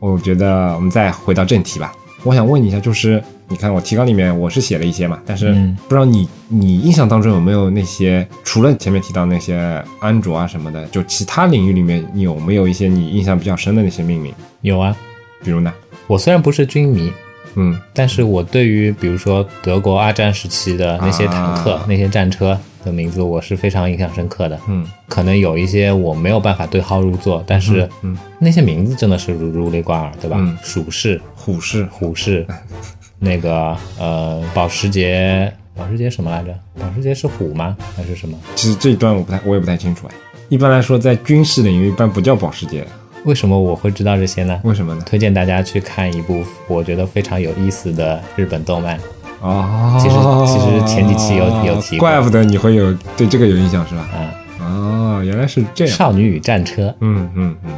[0.00, 1.90] 我觉得我们再回到正题吧。
[2.24, 14.30] 我想问你一下，就是你看我提纲里面我是写了一些嘛，但是嗯不知道你你印象当中有没有那些除了前面提到那些安卓啊什么的，就其他领域里面你有没有一些你印象比较深的那些命名？
[14.60, 14.94] 有啊，
[15.42, 15.72] 比如呢？
[16.06, 17.10] 我虽然不是军迷，
[17.56, 24.58] 嗯但是我对于比如说德国二战时期的那些坦克、啊那些战车的名字，我是非常印象深刻的。
[24.68, 30.36] 嗯可能有一些我没有办法对号入座，但是嗯那些名字真的是如如雷贯耳，对吧？
[30.38, 32.46] 嗯鼠式、虎式虎式，
[33.18, 36.54] 那个呃，保时捷，保时捷什么来着？
[36.78, 37.76] 保时捷是虎吗？
[37.96, 38.38] 还是什么？
[38.54, 40.14] 其实这一段我不太我也不太清楚哎。
[40.48, 42.86] 一般来说，在军事领域一般不叫保时捷，
[43.24, 44.58] 为什么我会知道这些呢？
[44.64, 45.02] 为什么呢？
[45.04, 48.98] 推荐大家去看一部我觉得非常有意思的日本动漫，
[49.40, 54.08] 哦，其实其实前几期有有提过怪不得你会有对这个有印象是吧？
[54.12, 55.94] 啊，哦，原来是这样。
[55.94, 56.88] 少女与战车》。
[57.00, 57.72] 嗯嗯嗯，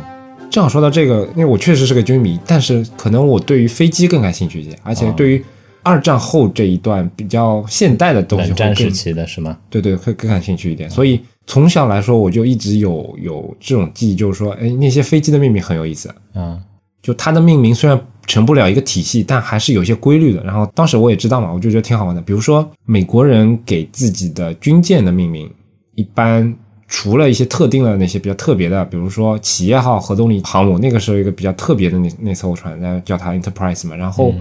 [0.51, 5.45] 正好说到这个，因为我确实是个军迷，但是可能我对于飞机更感兴趣一些，而且对于
[5.83, 9.57] 二战后这一段比较现代的东西冷战时期的是吗？
[9.71, 10.89] 对对，会更感兴趣一点。
[10.91, 16.09] 所以从小来说，我就一直有有这种记忆，就是说，哎，那些飞机的命名很有意思。
[16.33, 16.57] 嗯
[17.03, 20.41] 就它的命名虽然成不了一个体系，但还是有一些规律的。
[20.45, 22.23] 然后当时我也知道嘛，我就觉得挺好玩的。
[22.23, 25.51] 比如说美国人给自己的军舰的命名，
[25.97, 26.55] 一般
[26.87, 33.97] 除了一些特定的那些比较特别的，比如说企业号核动力航母，那个时候一个比较特别的那那艘船，叫它 Enterprise 嘛。
[33.97, 34.33] 然后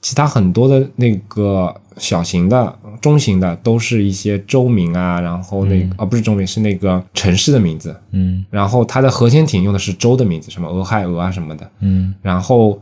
[0.00, 7.94] 其他很多的那个小型的、中型的，都是一些州名啊，然后那个、啊不是州名，是那个城市的名字。
[8.12, 11.68] 嗯然后它的核潜艇用的是州的名字，什么俄亥俄啊什么的。
[11.80, 12.80] 嗯然后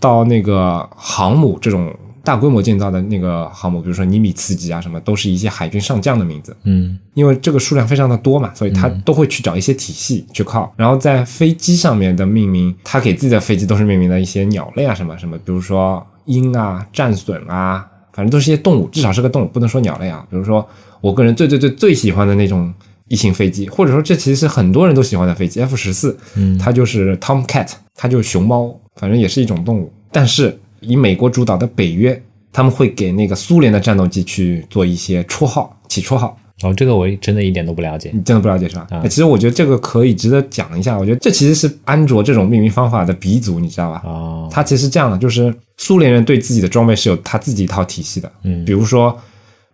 [0.00, 1.94] 到那个航母这种
[2.24, 6.56] 大规模建造的那个航母，比如说尼米茨级啊什么，都是一些海军上将的名字。
[6.64, 10.72] 嗯因为这个数量非常的多嘛，所以他都会去找一些体系去靠。
[10.76, 20.24] 然后在飞机上面的命名，他给自己的飞机都是命名的一些鸟类啊什么什么，比如说鹰啊、战隼啊，反正都是一些动物，至少是个动物，不能说鸟类啊。
[20.30, 20.66] 比如说
[21.00, 22.72] 我个人最最最最喜欢的那种
[23.08, 29.92] 异形飞机，或者说这其实是很多人都喜欢的飞机 F 十四，嗯它就是 Tomcat，它就是熊猫，反正也是一种动物。
[30.12, 36.38] 但是以美国主导的北约，他们会给那个苏联的战斗机去做一些绰号，起绰号。
[36.62, 38.10] 哦，这个我真的一点都不了解。
[38.12, 38.86] 你真的不了解是吧？
[38.90, 40.98] 啊哎其实我觉得这个可以值得讲一下。
[40.98, 44.02] 我觉得这其实是安卓这种命名方法的鼻祖，你知道吧？
[44.04, 48.30] 哦，它其实是这样的，就是苏联人对自己的装备是有他自己一套体系的。
[48.42, 49.16] 嗯比如说，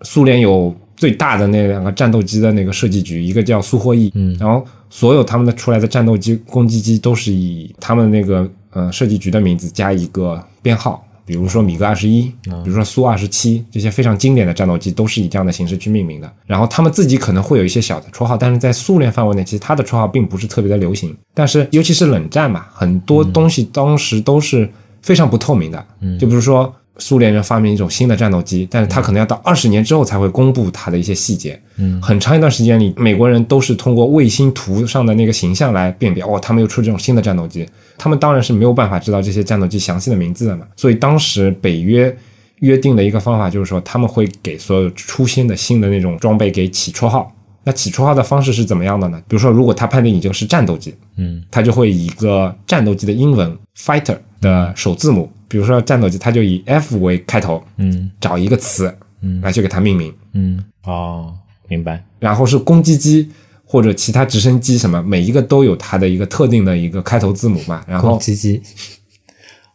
[0.03, 11.04] 苏联有最大的那两个战斗机的那个设计局，一个叫苏霍伊，嗯然后所有他们的出来的战斗机、攻击机都是以他们那个呃设计局的名字加一个编号。
[11.27, 16.33] 比如说米格二十一，比如说苏二十七，这些非常经典的战斗机都是以这样的形式去命名的。
[16.47, 21.17] 然后他们自己可能会有一些小的绰号，但是在苏联范围内，其实它的绰号并不是特别的流行。
[21.33, 24.69] 但是尤其是冷战嘛，很多东西当时都是
[25.03, 25.87] 非常不透明的。
[26.21, 31.61] 就比如说苏联人发明一种新的战斗机，但是他可能要到二十年之后才会公布它的一些细节。
[31.77, 37.67] 嗯很长一段时间里，美国人都是通过卫星图上的那个形象来辨别，哦，他们又出这种新的战斗机。
[37.97, 40.67] 他们当然是没有办法知道这些战斗机详细的名字的嘛。
[40.77, 42.17] 所以当时北约
[42.61, 47.31] 约定的一个方法就是说，他们会给所有出新的新的那种装备给起绰号。
[47.67, 49.19] 那起绰号的方式是怎么样的呢？
[49.27, 60.13] 比如说，如果他判定你这个是战斗机，嗯他就会以一个战斗机的英文 fighter 的首字母，比如说战斗机，他就以 F 为开头，嗯找一个词，嗯来去给它命名。
[60.35, 61.33] 嗯，哦，
[61.69, 62.05] 明白。
[62.19, 63.31] 然后是攻击机
[63.75, 67.83] 或者其他直升机什么，每一个都有它的一个特定的一个开头字母嘛。
[67.89, 68.63] 然公后鸡鸡，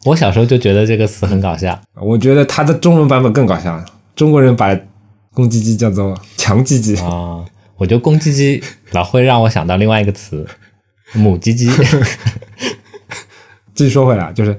[0.06, 1.78] 我小时候就觉得这个词很搞笑。
[2.00, 3.84] 我觉得它的中文版本更搞笑，
[4.16, 4.74] 中国人把
[5.34, 6.96] 公鸡鸡叫做强鸡鸡。
[6.96, 7.44] 啊、
[7.76, 10.46] 我觉得公鸡鸡老会让我想到另外一个词，
[11.12, 11.70] 母鸡鸡。
[13.76, 14.58] 继续说回来，就是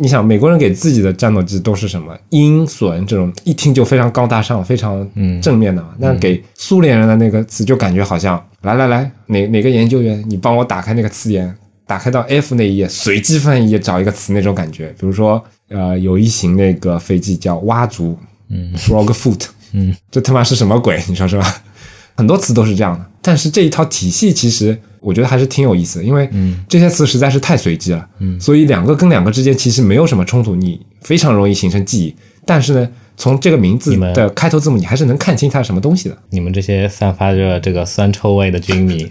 [0.00, 5.04] 你想，美国人给自己的战斗机都是什么鹰、隼这种，一听就非常高大上、非常
[5.42, 5.88] 正面的嘛。
[5.98, 11.52] 那、给苏联人的那个词，就感觉好像来来来，哪哪个研究员，你帮我打开那个词典，
[11.84, 14.94] 打开到 F 那一页，随机翻译页找一个词那种感觉。
[15.00, 18.16] 比如说呃，有一型那个飞机叫蛙族，
[18.50, 21.02] 嗯，Frogfoot，嗯，这他妈是什么鬼？
[21.08, 21.62] 你说是吧？
[22.14, 26.28] 很多词都是这样的，但是这一套体系其实我觉得还是挺有意思的，因为
[26.68, 32.14] 这些词实在是太随机了，嗯，所以两个跟两个之间其实没有什么冲突，你非常容易形成记忆。
[32.44, 36.16] 但是呢，从这个名字的开头字母，你还是能看清它是什么东西的。
[36.30, 39.06] 你们这些散发着这个酸臭味的军迷，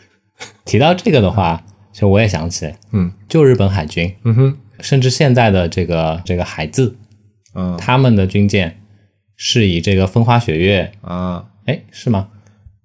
[0.66, 6.96] 提到这个的话，其实我也想起，嗯，就日本海军，嗯哼，甚至现在的这个这个海字，
[7.54, 8.80] 嗯他们的军舰
[9.36, 12.28] 是以这个风花雪月，啊，哎，是吗？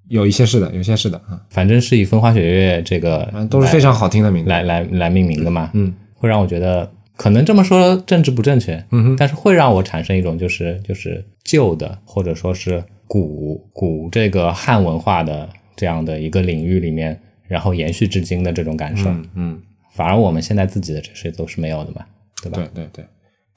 [0.10, 4.50] 有一些是的，有些是的啊，反正是以风花雪月这个嗯都是非常好听的名字。
[4.50, 19.10] 来来来命名的嘛，嗯，会让我觉得可能这么说政治不正确，嗯哼但是会让我产生一种就是就是旧的或者说是古古这个汉文化的这样的一个领域里面，然后延续至今的这种感受。
[19.10, 19.62] 嗯嗯，
[19.94, 22.06] 反而我们现在自己的这些都是没有的嘛，
[22.44, 22.58] 对吧？
[22.74, 23.06] 对对对，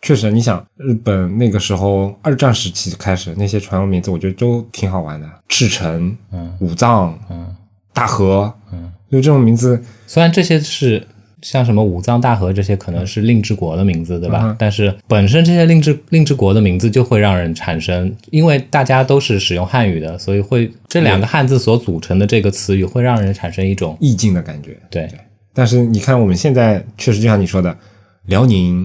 [0.03, 7.47] 确实，你想日本那个时候二战时期开始那些传统名字，我觉得都挺好玩的，赤城、嗯武藏、嗯
[7.95, 11.07] 大和，嗯，就这种名字，虽然这些是
[11.41, 14.41] 像什么武藏大和这些可能是令之国的名字，对吧？
[14.43, 24.77] 嗯但是本身这些令之令之国的名字就会让人产生，因为大家都是使用汉语的，所以会这两个汉字所组成的这个词语会让人产生一种意境的感觉。
[24.91, 25.09] 对。
[25.55, 27.77] 但是你看我们现在确实就像你说的，
[28.25, 28.85] 辽宁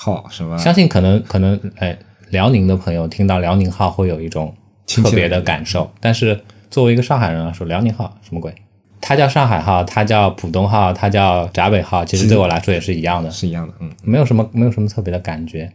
[0.00, 1.98] 号什么，相信可能可能哎，
[2.30, 4.54] 辽宁的朋友听到辽宁号会有一种
[4.86, 6.40] 特别的感受，但是
[6.70, 8.54] 作为一个上海人来说，辽宁号什么鬼？
[9.00, 15.72] 它叫上海号，它叫浦东号，它叫闸北号，其实对我来说也是一样的，是一样的，嗯，没有什么没有什么特别的感觉。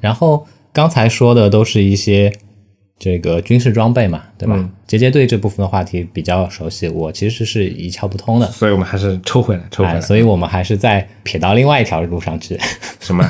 [0.00, 2.32] 然后刚才说的都是一些
[3.04, 4.54] 这个军事装备嘛，对吧？
[4.56, 8.46] 嗯结节队这部分的话题比较熟悉，我其实是一窍不通的。
[8.50, 12.58] 所以我们还是抽回来，抽回哎，来，所以我们还是再撇到另外一条路上去。
[13.00, 13.22] 什么？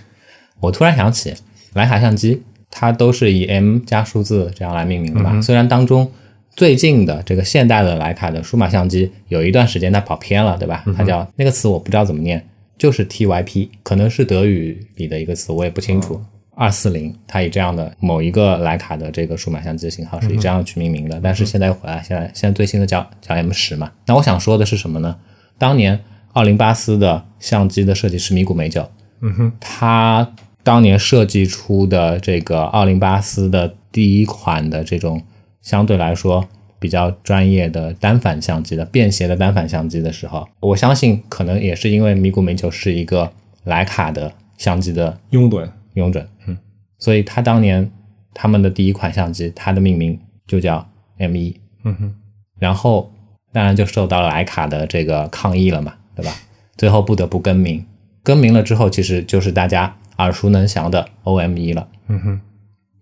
[0.60, 1.34] 我突然想起，
[1.74, 5.38] 徕卡相机它都是以 M 加数字这样来命名的嘛。
[5.42, 6.10] 虽然当中
[6.56, 10.82] 最近的这个现代的徕卡的数码相机有一段时间它跑偏了，对吧？
[10.96, 12.42] 它叫那个词我不知道怎么念，
[12.78, 16.20] 就是 TYP，可能是德语里的一个词，我也不清楚。
[16.54, 23.90] 二四零，它以这样的某一个徕卡的这个数码相机的型号是以这样去命名的，但是现在又回来，现在现在最新的叫叫 M 十嘛。
[24.06, 25.16] 那我想说的是什么呢？
[25.56, 25.98] 当年
[26.32, 28.88] 奥林巴斯的相机的设计师米谷美久，
[29.20, 35.22] 嗯哼他当年设计出的这个奥林巴斯的第一款的这种
[35.62, 36.46] 相对来说
[36.78, 43.30] 比较专业的单反相机的便携的单反相机的时候，我相信可能也是因为米谷美久是一个
[43.66, 45.68] 徕卡的相机的拥趸，
[46.00, 46.56] 拥趸，嗯，
[46.98, 47.88] 所以他当年
[48.34, 50.84] 他们的第一款相机，它的命名就叫
[51.18, 52.14] M 一，嗯哼，
[52.58, 53.12] 然后
[53.52, 56.32] 当然就受到了徕卡的这个抗议了嘛，对吧？
[56.76, 57.84] 最后不得不更名，
[58.22, 62.40] 更名了之后，其实就是大家耳熟能详的 OM 一了，嗯哼，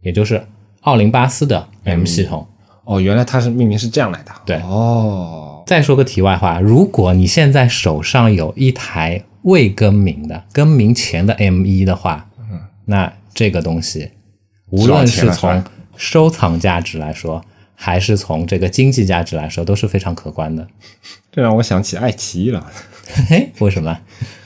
[0.03, 0.45] 也就是
[0.83, 2.47] 奥林巴斯的 M 系统。
[2.85, 4.57] 哦，原来它是命名是这样来的，对。
[4.63, 12.28] 哦，再说个题外话，如果你现在手上有一台未更名的、更名前的 M 一的话，嗯，
[12.91, 14.11] 那这个东西，
[14.71, 15.63] 无论是从
[15.95, 20.67] 收藏价值来说，还是从这个经济价值来说，都是非常可观的。
[21.31, 22.67] 这让我想起爱奇艺了，
[23.29, 23.95] 嘿，为什么？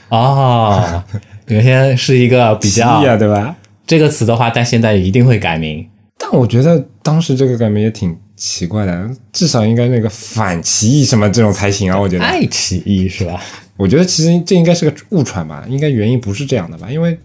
[0.09, 1.01] 哦，
[1.47, 3.55] 原先是一个比较啊，对吧？
[3.87, 5.87] 这个词的话，但现在一定会改名。
[6.17, 12.25] 但我觉得当时这个改名也挺奇怪的，至少应该那个反奇艺什么这种才行啊，我觉得。
[12.25, 13.41] 爱奇艺是吧？
[13.77, 16.91] 我觉得其实这应该是个误传吧，应该原因不是这样的吧？
[16.91, 17.17] 因为，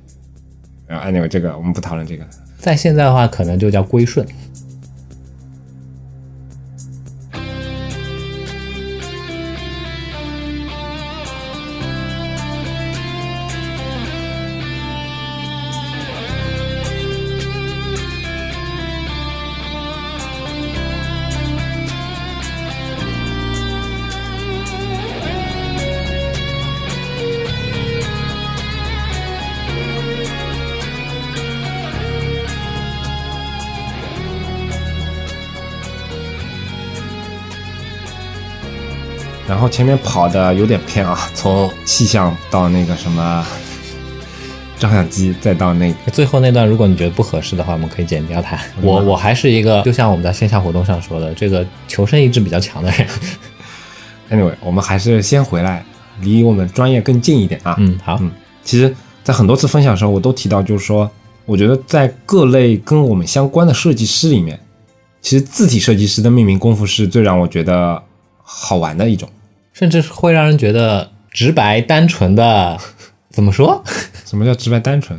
[0.89, 2.27] 啊，anyway，这个我们不讨论这个。
[2.59, 4.27] 在现在的话，可能就叫归顺。
[39.79, 43.47] 前面跑的有点偏啊，从气象到那个什么
[44.77, 48.59] 照相机，再到那个最后那段，如果你觉得不合适的话，我们可以剪掉它。
[48.83, 53.07] 我我还是一个，就像我们在线下活动上说的，这个求生意志比较强的人。
[54.33, 55.85] anyway，我们还是先回来，
[56.23, 57.77] 离我们专业更近一点啊。
[57.79, 58.33] 嗯，好，嗯，
[58.65, 61.09] 其实，在很多次分享的时候，我都提到，就是说，
[61.47, 64.59] 我觉得在各类跟我们相关的设计师里面，
[65.23, 68.03] 其实字体设计师的命名功夫是最让我觉得
[68.43, 69.31] 好玩的一种。
[69.79, 72.77] 甚至会让人觉得直白单纯的，
[73.31, 73.83] 怎么说？
[74.25, 75.19] 什么叫直白单纯？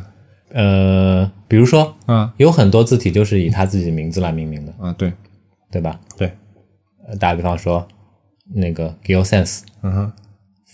[0.52, 5.14] 呃，比如说嗯有很多字体就是以他自己的名字来命名的，啊，对
[5.72, 6.00] 对吧？
[6.18, 6.32] 对，
[7.08, 7.88] 呃，打个比方说，
[8.54, 10.12] 那个 Geosense、嗯哼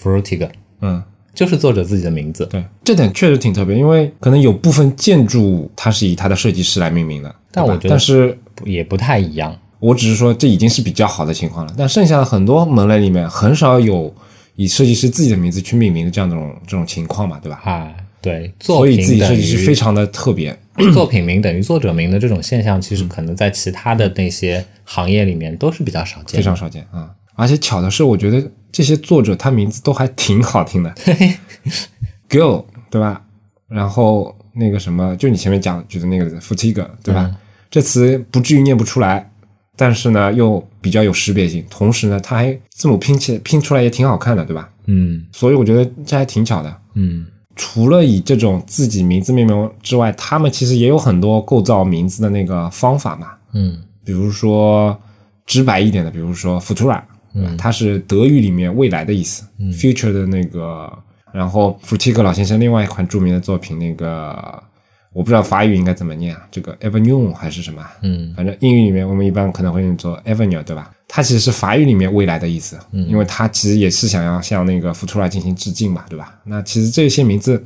[0.02, 0.50] ，Frutig
[0.82, 1.04] 嗯。
[1.34, 9.54] 就是作者自己的名字，对，这点确实挺特别，因为可能有部分建筑它是以它的设计师来命名的，但我觉得但是也不太一样。
[9.80, 11.73] 我只是说这已经是比较好的情况了。
[11.78, 14.13] 但剩下的很多门类里面，很少有
[14.55, 17.61] 以设计师自己的名字去命名的这样的这种这种情况嘛，对吧？
[17.65, 20.57] 啊，对，作所以自己设计师非常的特别。
[20.93, 26.38] 作品名等于作者名的这种现象，其实可能在其他的那些行业里面都是比较少见。
[26.38, 30.93] 非常少见啊、而且巧的是，我觉得这些作者他名字都还挺好听的，
[32.30, 33.21] Girl 对吧？
[33.69, 37.34] 然后那个什么，就你前面讲举的那个 fatigue 对吧？
[37.71, 39.32] 这词不至于念不出来，
[39.76, 44.69] 但是呢又比较有识别性，同时呢它还字母拼起拼出来也挺好看的，对吧？
[44.88, 46.78] 嗯所以我觉得这还挺巧的。
[46.93, 53.28] 嗯除了以这种自己名字命名之外，他们其实也有很多构造名字的那个方法嘛。
[53.53, 54.97] 嗯比如说
[55.45, 57.01] 直白一点的，比如说 Futura，
[57.34, 60.91] 嗯，它是德语里面未来的意思、f u t u r e 的那个。
[61.32, 64.63] 然后 Frutiger 老先生另外一款著名的作品，那个
[65.16, 67.82] 我不知道法语应该怎么念啊，这个 Avenue 还是什么？
[68.01, 70.91] 嗯反正英语里面我们一般可能会念作 Avenue，对吧？
[71.07, 76.36] 它其实是法语里面未来的意思，嗯因为它其实也是想要向那个 Futura 进行致敬嘛，对吧？
[76.43, 77.63] 那其实这些名字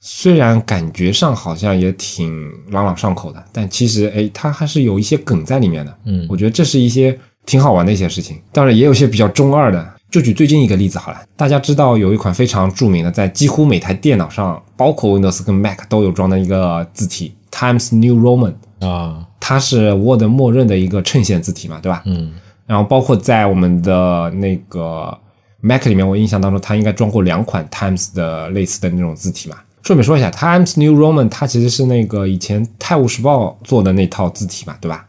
[0.00, 5.96] 虽然感觉上好像也挺朗朗上口的，但其实哎，它还是有一些梗在里面的。
[6.04, 8.36] 嗯我觉得这是一些挺好玩的一些事情。
[8.50, 9.94] 当然，也有一些比较中二的。
[10.10, 18.54] 就举最近一个例子好了，大家知道有一款非常著名的，在几乎每台电脑上，包括 Windows 跟 Mac 都有装的一个字体 Times New Roman，
[18.86, 22.02] 啊它是 Word 默认的一个衬线字体嘛，对吧？
[22.06, 22.32] 嗯
[22.66, 25.16] 然后包括在我们的那个
[25.60, 29.56] Mac 里面，我印象当中它应该装过两款 Times 的类似的那种字体嘛。
[29.82, 35.06] 顺便说一下，Times New Roman 它其实是那个以前《泰晤士报》做的那套字体嘛，对吧？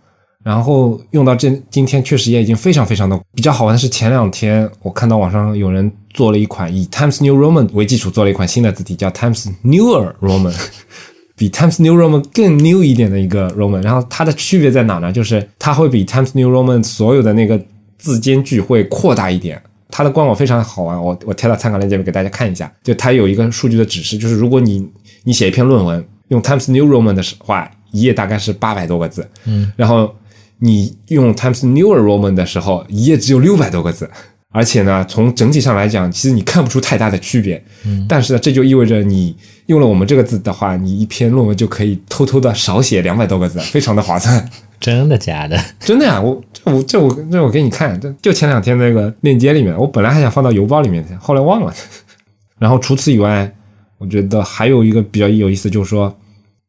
[0.49, 10.55] 然后用到这今天确实也已经非常非常的比较好玩的是，前两天我看到网上有人做了一款以 Times New Roman 为基础做了一款新的字体，叫 Times Newer Roman。
[11.37, 15.11] 比 Times New Roman 更 new 一点的一个 Roman，然后它的区别在哪呢？
[15.11, 17.61] 就是它会比 Times New Roman 所有的那个
[17.99, 19.61] 字间距会扩大一点。
[19.91, 22.69] 它的官网非常好玩，我我贴到参考链接里给大家看一下。
[22.83, 24.85] 就它有一个数据的指示，就是如果你
[25.23, 30.13] 你写一篇论文用 Times New Roman 的话，一页大概是八百多个字，嗯，然后
[30.59, 34.09] 你用 Times Newer Roman 的时候，一页只有六百多个字。
[34.51, 37.63] 而且呢，从整体上来讲，其实你看不出太大的区别。
[37.85, 39.35] 嗯，但是呢，这就意味着你
[39.67, 44.43] 用了我们这个字的话，你一篇论文就可以偷偷的少写两百多个字，非常的划算。
[44.79, 45.55] 真的假的？
[45.79, 51.71] 真的呀，我这我这我这我给你看，这就前两天那个链接里面，我本来还想放到邮包里面的，后来忘了。
[52.57, 53.53] 然后除此以外，
[53.99, 56.11] 我觉得还有一个比较有意思，就是说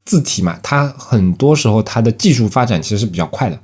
[0.04, 3.58] 字体嘛，它很多时候它的技术发展其实是比较快的。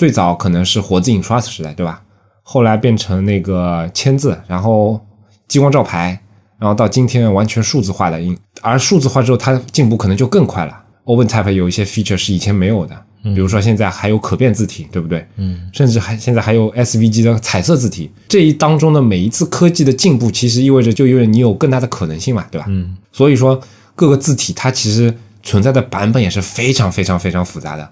[0.00, 2.00] 最早可能是活字印刷时代，对吧？
[2.42, 4.98] 后来变成那个签字，然后
[5.46, 6.18] 激光照排，
[6.58, 10.74] 然后到今天完全数字化的印，而数字化之后，它进步可能就更快了。
[11.04, 15.22] OpenType 有一些 feature 是以前没有的，比如说现在还有可变字体，对不对？
[15.36, 18.10] 嗯，甚至还现在还有 SVG 的彩色字体。
[18.26, 22.64] 这一当中的每一次科技的进步，其实意味着就意味着你有更大的可能性嘛，对吧？
[22.70, 23.60] 嗯，所以说
[23.94, 27.86] 各个字体它其实存在的版本也是非常非常非常复杂的。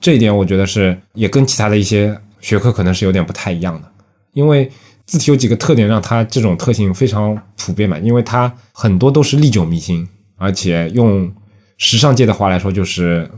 [0.00, 3.90] 这一点我觉得是也跟其他的一些学科可能是有点不太一样的，
[4.32, 4.70] 因为
[5.06, 11.32] 字体有几个特点让它这种特性非常普遍嘛，因为它很多都是历久弥新，而且用
[11.78, 13.28] 时尚界的话来说就是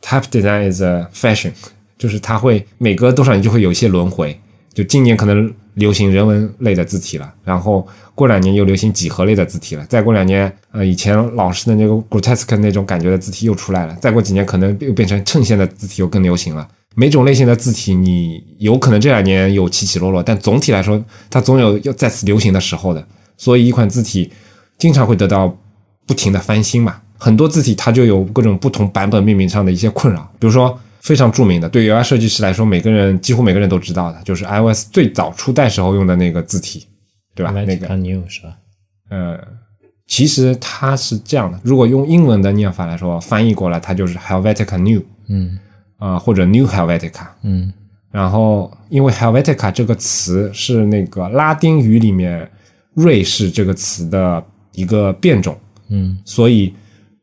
[0.00, 1.52] type design is a fashion，
[1.96, 4.40] 就是它会每隔多少年就会有一些轮回，
[4.72, 16.66] 就今年可能流行人文类的字体了，然后过两年又流行几何类的字体了，再过两年，呃，以前老式的那个 grotesque 那种感觉的字体又出来了，再过几年可能又变成衬线的字体又更流行了。
[16.96, 23.04] 每种类型的字体，你有可能这两年有起起落落，但总体来说，它总有要再次流行的时候的。
[23.36, 24.30] 所以，一款字体
[24.78, 25.52] 经常会得到
[26.06, 27.00] 不停的翻新嘛。
[27.18, 36.86] 很多字体它就有各种不同版本命名上的一些困扰，比如说非常著名的，对 UI 设计师来说，每个人几乎每个人都知道的，就是 iOS 最早初代时候用的那个字体，
[37.34, 37.52] 对吧？
[37.52, 38.56] 那个 New 是吧？
[39.10, 39.38] 呃，
[40.06, 45.58] 其实它是这样的，如果用英文的念法来说，翻译过来它就是 Helvetica New 嗯
[45.98, 47.26] 啊、或者 New Helvetica。
[47.42, 47.72] 嗯
[48.10, 52.50] 然后，因为 Helvetica 这个词是那个拉丁语里面
[52.94, 54.42] 瑞士这个词的
[54.72, 56.72] 一个变种，嗯所以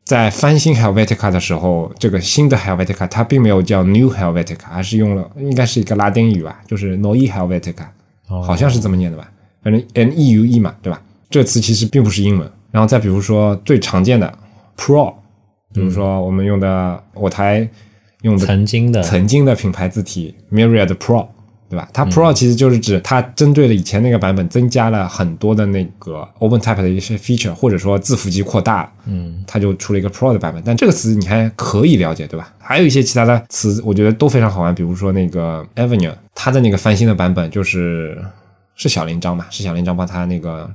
[0.04, 7.86] 在翻新 Helvetica 的时候，这个新的 Helvetica 它并没有叫 New Helvetica，而是用了应该是一个拉丁语吧，就是 Noi Helvetica，
[8.28, 9.30] 哦好像是这么念的吧？
[9.62, 11.00] 反正 N E U E 嘛，对吧？
[11.30, 12.50] 这个词其实并不是英文。
[12.72, 14.32] 然后再比如说最常见的
[14.76, 15.14] Pro，
[15.72, 17.68] 比如说我们用的我台
[18.22, 21.26] 用的曾经的曾经的品牌字体 Myriad Pro，
[21.72, 21.88] 对吧？
[21.90, 30.62] 它 Pro 其实就是指它针对了以前那个版本增加了很多的那个 OpenType 的一些 feature，或者说字符集扩大了，嗯，它就出了一个 Pro 的版本。
[30.66, 32.52] 但这个词你还可以了解，对吧？
[32.58, 38.22] 还有一些其他的词，我觉得都非常好玩，比如说那个 Avenue，它的那个翻新的版本就是
[38.74, 39.46] 是小林章嘛？
[39.48, 40.70] 是小林章帮他那个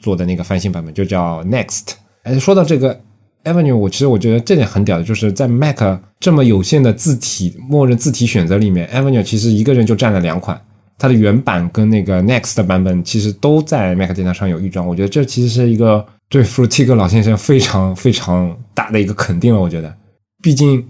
[0.00, 1.94] 做的那个翻新版本，就叫 Next。
[2.24, 3.00] 哎，说到这个
[3.46, 5.78] Avenue，我其实我觉得这点很屌的，就是在 Mac
[6.18, 10.60] 这么有限的字体默认字体选择里面，Avenue 其实一个人就占了两款。
[10.98, 19.60] 它的原版跟那个 Next 的版本其实都在 Mac 电脑上有预装，我觉得这其实是一个对 Frutiger 老先生非常非常大的一个肯定了。
[19.60, 19.94] 我觉得，
[20.42, 20.84] 毕竟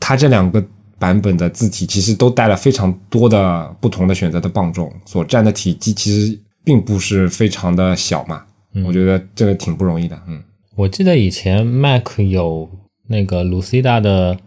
[0.00, 0.64] 它这两个
[0.98, 8.42] 版本的字体其实都带了非常多的不同的选择的磅重，所占的体积其实并不是非常的小嘛。
[8.86, 10.40] 我觉得这个挺不容易的，嗯。
[10.78, 12.70] 我记得以前 Mac 有
[13.08, 14.38] 那个 Lucida 的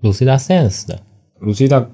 [0.00, 0.96] Lucida Sense 的
[1.40, 1.84] ，Lucida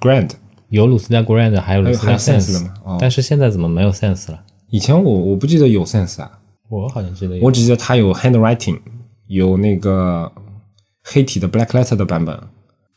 [0.00, 0.30] Grand，
[0.68, 4.42] 有 Lucida Grand，还有 Lucida Sense 的哦但是现在怎么没有 Sense 了？
[4.70, 7.44] 以前我我不记得有 Sense 啊，我好像记得有。
[7.44, 8.80] 我只记得它有 handwriting，
[9.28, 10.32] 有那个
[11.04, 12.36] 黑体的 black letter 的版本。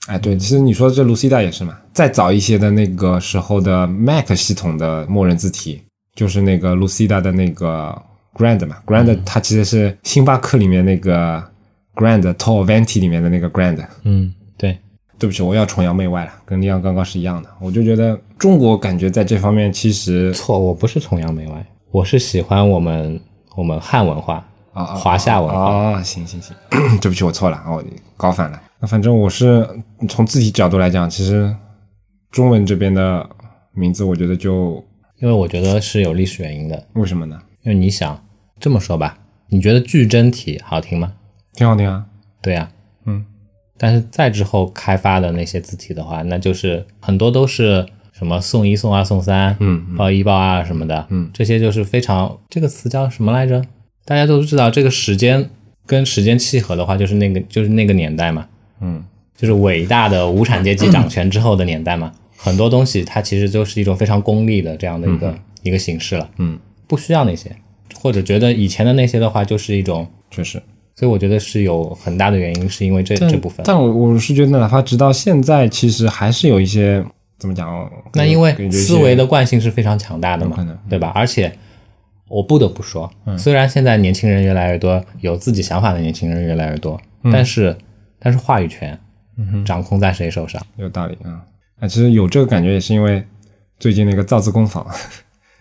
[0.07, 1.77] 哎，对，其实你说的这 Lucida 也是嘛。
[1.93, 5.83] 再早一些的那个时候的 Mac 系统的默认字体，
[6.15, 7.95] 就是那个 Lucida 的那个
[8.39, 8.77] Grand 嘛。
[8.85, 11.43] Grand 它其实是星巴克里面那个
[11.93, 13.85] Grand Tall Venti 里面的那个 Grand。
[14.03, 14.77] 嗯，对，
[15.17, 17.49] 对不起，我要崇洋媚外了，跟利昂刚刚是一样的。
[17.59, 23.19] 我就觉得中国感觉在这方面其实错，我不是崇洋媚外，我是喜欢我们
[23.57, 24.35] 我们汉文化
[24.71, 25.75] 啊啊华夏文化。
[25.75, 26.55] 啊，行行行，
[27.01, 27.83] 对不起，我错了，我
[28.15, 28.61] 搞反了。
[28.79, 29.67] 那反正我是
[30.07, 31.53] 从字体角度来讲，其实
[32.31, 33.29] 中文这边的
[33.73, 34.81] 名字，我觉得就
[35.19, 36.87] 因为我觉得是有历史原因的。
[36.93, 37.37] 为什么呢？
[37.63, 38.17] 因为你想
[38.59, 41.13] 这么说吧，你觉得矩阵体好听吗？
[41.53, 42.05] 挺好听啊，
[42.41, 42.69] 对呀、
[43.05, 43.25] 嗯，
[43.77, 53.63] 但是再之后开发的那些字体的话，那就是很多都是什么送一、送二、送三，嗯报一、报二什么的，嗯，这些就是非常这个词叫什么来着？
[54.05, 55.49] 大家都知道，这个时间
[55.85, 58.47] 跟时间契合的话，就是那个就是那个年代嘛，
[58.81, 59.03] 嗯，
[59.35, 62.11] 就是伟大的无产阶级掌权之后的年代嘛。
[62.37, 66.57] 很多东西它其实就是一种非常功利的这样的一个、一个形式了，嗯，
[66.87, 67.53] 不需要那些，
[67.99, 70.61] 或者觉得以前的那些的话就是一种，确实。
[70.95, 73.63] 所以我觉得是有很大的原因，是因为这这部分。
[73.65, 77.01] 但我我是觉得，哪怕直到现在，其实还是有一些
[77.37, 77.89] 怎么讲哦？
[78.13, 80.57] 那因为思维的惯性是非常强大的嘛
[80.89, 81.13] 对吧？
[81.15, 81.49] 而且
[82.27, 87.73] 我不得不说，嗯虽然现在年轻人越来越多，有自己想法的年轻人越来越多，嗯但是
[88.19, 88.99] 但是话语权
[89.65, 90.61] 掌控在谁手上？
[90.75, 91.41] 有道理啊。
[91.79, 93.23] 啊，其实有这个感觉，也是因为
[93.79, 94.85] 最近那个造字工坊，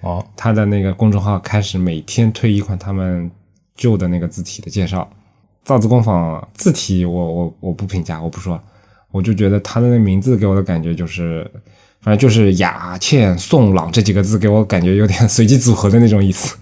[0.00, 3.30] 哦，他的那个公众号开始每天推一款他们
[3.76, 5.08] 旧的那个字体的介绍。
[5.64, 8.58] 造字工坊字体我我我不评价，我不说，
[9.10, 11.46] 我就觉得他的那名字给我的感觉就是，
[12.00, 16.56] 反正就是雅、倩、宋、朗这几个字给我感觉有点随机组合的那种意思，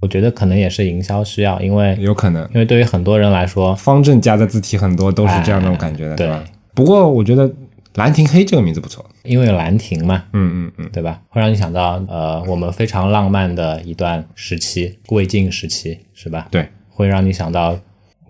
[0.00, 2.42] 我觉得可能也是营销需要，因为有可能。
[2.52, 6.42] 因为对于很多人来说，方正家的字体很多都是这样那种感觉的，对吧？
[6.74, 7.48] 不过我觉得
[7.94, 11.20] 兰亭黑这个名字不错，因为有兰亭嘛，嗯嗯嗯，对吧？
[11.28, 16.48] 会让你想到呃，我们非常浪漫的一段时期，魏晋时期，是吧？
[16.50, 17.78] 对会让你想到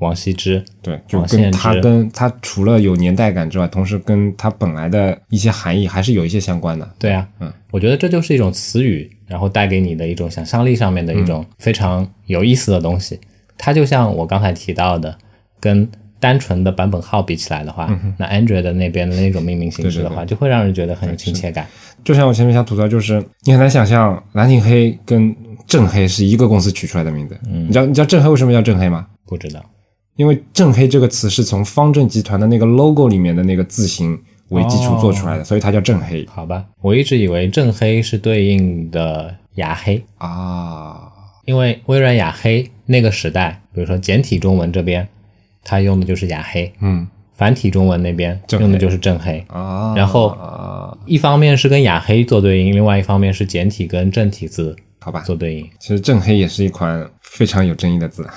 [0.01, 6.88] 王羲之，对，就王跟献之它跟他除了有年代感之外，同时跟他本来的一些含义还是有一些相关的。
[6.99, 13.18] 对啊，嗯，我觉得这就是一种词语，然后带给你的一种想象力上面的一种嗯非常有意思的东西。
[13.57, 15.16] 它就像我刚才提到的，
[15.59, 15.88] 跟
[16.20, 21.66] 单纯的版本号比起来的话，那 Android 的那边的那种命名形式的话，就会让人觉得很有亲切感。
[22.04, 25.34] 就像我前面想吐槽，就是你很难想象兰亭黑跟
[25.66, 27.38] 正黑是一个公司取出来的名字。
[27.48, 29.06] 嗯，你知道你知道正黑为什么叫正黑吗？
[29.26, 29.64] 不知道，
[30.16, 41.12] 因为正黑这个词是从方正集团的那个 logo 里面的那个字形为基础做出来的，所以它叫正黑好吧，我一直以为正黑是对应的雅黑，啊。
[41.44, 45.08] 因为微软雅黑那个时代，比如说简体中文这边，
[45.64, 49.38] 它用的就是雅黑，嗯繁体中文那边用的就是正黑。
[49.48, 55.70] 啊，然后啊，一方面是跟雅黑做对应，另外一方面是简体跟正体字好吧，做对应。
[55.78, 58.28] 其实正黑也是一款非常有争议的字。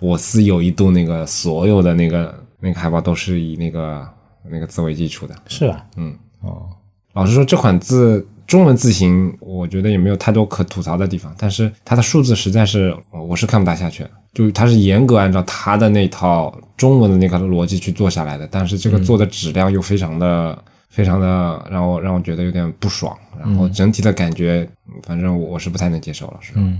[0.00, 4.04] 我司有一度那个所有的那个那个海报都是以那个
[4.50, 5.34] 那个字为基础的。
[5.46, 5.86] 是吧？
[5.96, 6.68] 嗯，哦，
[7.12, 14.10] 老实说，这款字中文字形，我觉得也没有太多可吐槽的地方，但是它的数字实在是我我是看不大下去的。
[14.34, 24.68] 就它是严格按照他的那套中文的那个逻辑去做下来的，但是这个做的质量又非常的、非常的让我让我觉得有点不爽，然后整体的感觉，
[25.04, 26.60] 反正我我是不太能接受了，是吧？
[26.60, 26.78] 嗯。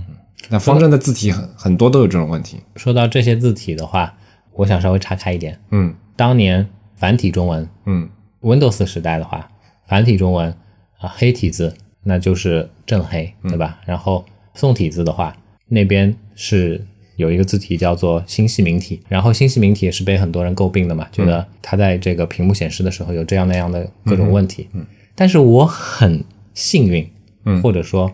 [0.49, 4.13] 那方正的字体很很多都有这种问题，说到这些字体的话，
[4.53, 5.95] 我想稍微岔开一点，嗯。
[6.15, 8.09] 当年繁体中文嗯。
[8.41, 9.47] Windows 时代的话，
[9.87, 10.55] 繁体中文
[10.99, 13.79] 啊黑体字那就是正黑，对吧？
[13.85, 15.35] 然后宋体字的话，
[15.67, 16.85] 那边是
[17.15, 24.67] 有一个字体叫做星系明体，然后星系明体也是被很多人诟病的嘛，觉得它在这个屏幕显示的时候有这样那样的各种问题。
[24.73, 24.85] 嗯，
[25.15, 27.09] 但是我很幸运，
[27.45, 27.61] 嗯。
[27.61, 28.11] 或者说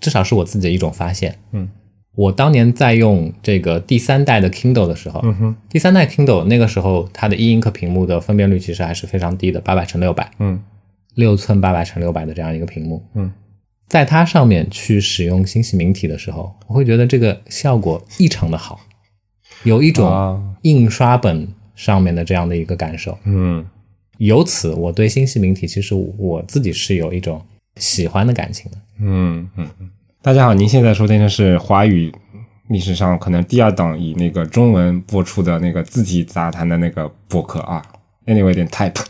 [0.00, 1.68] 至少是我自己的一种发现，嗯。
[2.16, 5.56] 我当年在用这个第三代的 Kindle 的时候，嗯哼。
[5.68, 10.60] 第三代 Kindle 那个时候它的 e ink 屏幕的分辨率其实还是非常低的，八百乘六百，嗯。
[11.16, 13.30] 六寸八百乘六百的这样一个屏幕，嗯，
[13.90, 18.78] 在它上面去使用星系明体的时候，我会觉得这个效果异常的好，
[19.64, 23.18] 有一种啊印刷本上面的这样的一个感受。
[23.24, 23.66] 嗯
[24.18, 27.44] 由此，我对星系明体其实我自己是有一种
[27.76, 28.78] 喜欢的感情的。
[29.00, 29.90] 嗯嗯嗯。
[30.22, 32.12] 大家好，您现在收听的是华语
[32.68, 37.82] 历史上可能第二档以那个中文播出的那个字体杂谈的那个博客啊。
[38.26, 39.02] Anyway 点 type，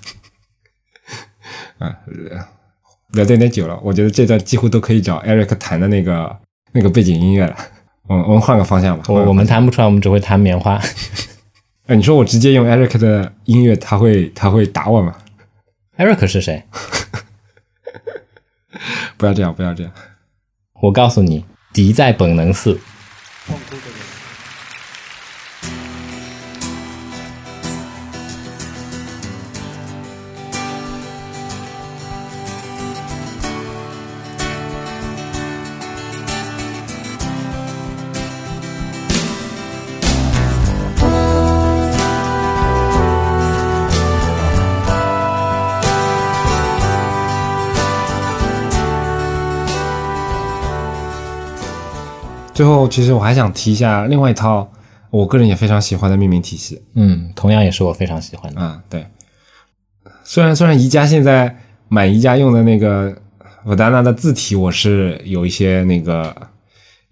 [1.77, 1.99] 啊，
[3.13, 6.37] 聊得有点久了，我觉得这段几乎都可以找 Eric 弹的那个
[6.73, 7.57] 那个背景音乐了。
[8.09, 9.05] 我们我们换个方向吧。
[9.09, 10.81] 我我们弹不出来，我们只会弹棉花。
[11.87, 15.15] 哎，你说我直接用 Eric 的音乐，他会他会打我吗
[15.97, 16.65] ？Eric 是谁？
[19.17, 19.93] 不要这样，不要这样。
[20.81, 22.79] 我告诉你，敌在本能寺。
[52.61, 54.71] 最后，其实我还想提一下另外一套
[55.09, 58.61] 我个人也非常喜欢的命名体系嗯，同样也是我非常喜欢的。
[58.61, 58.79] 啊。
[58.91, 59.07] 对，
[60.25, 61.57] 虽然虽然宜家现在
[61.89, 63.17] 买宜家用的那个
[63.65, 66.37] 瓦达纳的字体，我是有一些那个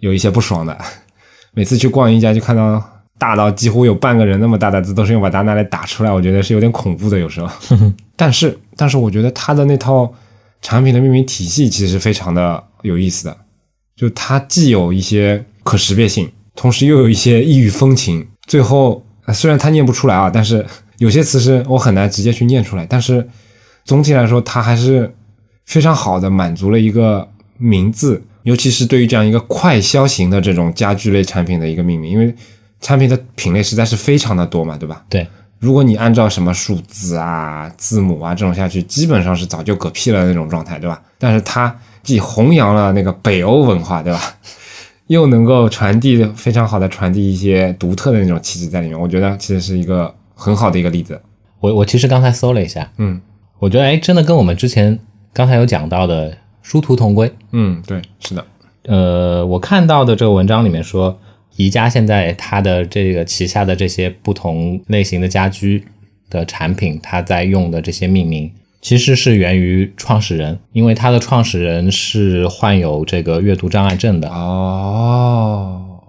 [0.00, 0.76] 有一些不爽的。
[1.54, 2.86] 每次去逛宜家，就看到
[3.16, 7.50] 大到几乎有半个人那么大的字都是用瓦达纳来打出来，我觉得是有点恐怖的有时候。
[8.14, 10.12] 但是，但是我觉得它的那套
[10.60, 13.36] 产品的命名体系其实非常的有意思的。
[13.98, 18.24] 就它既有一些可识别性，同时又有一些异域风情。
[18.46, 20.64] 最后，呃虽然它念不出来啊，但是
[20.98, 22.86] 有些词是我很难直接去念出来。
[22.88, 23.28] 但是
[23.84, 25.12] 总体来说，它还是
[25.66, 32.32] 非常好的满足了一个名字，尤其是对于这样一个快消型的这种家具类产品的一个命名，因为
[32.80, 35.04] 产品的品类实在是非常的多嘛，对吧？
[35.10, 35.26] 对，
[35.58, 41.02] 如果你按照什么数字啊、字母啊这种下去，基本上是早就嗝屁了那种状态，对吧？
[41.18, 41.76] 但是它
[42.08, 44.18] 既弘扬了那个北欧文化，对吧？
[45.08, 51.20] 又能够传递非常好的传递一些独特的那种气质在里面，我觉得其实是一个很好的一个例子。
[51.60, 53.20] 我我其实刚才搜了一下，嗯
[53.58, 54.98] 我觉得哎，真的跟我们之前
[55.34, 57.30] 刚才有讲到的殊途同归。
[57.52, 58.46] 嗯，对，是的，
[58.84, 61.18] 呃，我看到的这个文章里面说，
[61.56, 65.84] 宜家现在它的这个旗下的这些不同类型的家居
[66.30, 68.50] 的产品，它在用的这些命名，
[68.80, 74.28] 其实是源于创始人，因为他的创始人是患有这个阅读障碍症的。
[74.28, 76.00] 哦，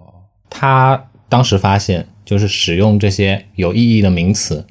[0.48, 4.64] 他当时发现，就是使用这些有意义的名词，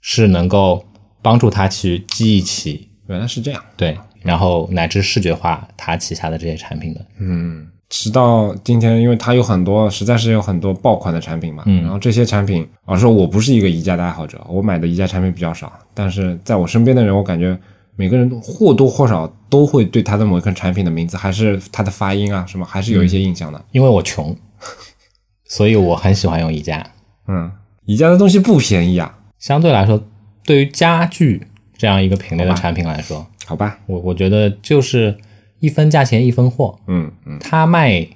[0.00, 0.84] 是能够
[1.22, 3.62] 帮助他去记忆起原来是这样。
[3.76, 7.06] 对，然后乃至视觉化他旗下的这些产品的。
[7.20, 11.62] 嗯，直到今天，因为它有很多，实在是有很多爆款的产品嘛。
[11.66, 15.72] 嗯然后这些产品，老实说，我不是一个宜家的爱好者，我买的宜家产品比较少。
[15.94, 17.56] 但是在我身边的人，我感觉
[17.94, 23.64] 每个人或多或少都会对它的某一款产品的名字，还是它的发音啊什么，还是有一些印象的。
[23.70, 24.36] 因为我穷，
[25.46, 26.84] 所以我很喜欢用宜家。
[27.28, 27.50] 嗯，
[27.84, 30.02] 宜家的东西不便宜啊，相对来说，
[30.44, 33.78] 对于家具这样一个品类的产品来说，好吧？
[33.86, 35.16] 我我觉得就是
[35.60, 36.78] 一分价钱一分货。
[36.86, 38.06] 嗯嗯他卖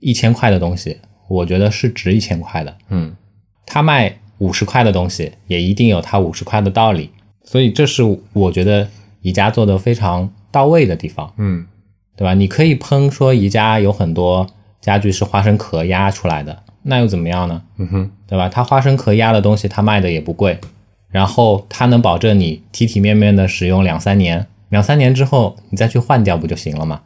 [0.00, 2.76] 一千块的东西，我觉得是值一千块的。
[2.90, 3.14] 嗯
[3.66, 7.10] 他卖五十块的东西，也一定有他五十块的道理。
[7.44, 8.88] 所以这是我觉得
[9.22, 11.66] 宜家做的非常到位的地方，嗯
[12.16, 12.34] 对吧？
[12.34, 14.46] 你可以喷说宜家有很多
[14.80, 17.62] 家具是花生壳压出来的，那又怎么样呢？
[17.78, 18.48] 嗯哼，对吧？
[18.48, 20.58] 它花生壳压的东西，它卖的也不贵，
[21.08, 27.00] 然后它能保证你体体面面的使用两三年，两三年之后你再去换掉不就行了吗？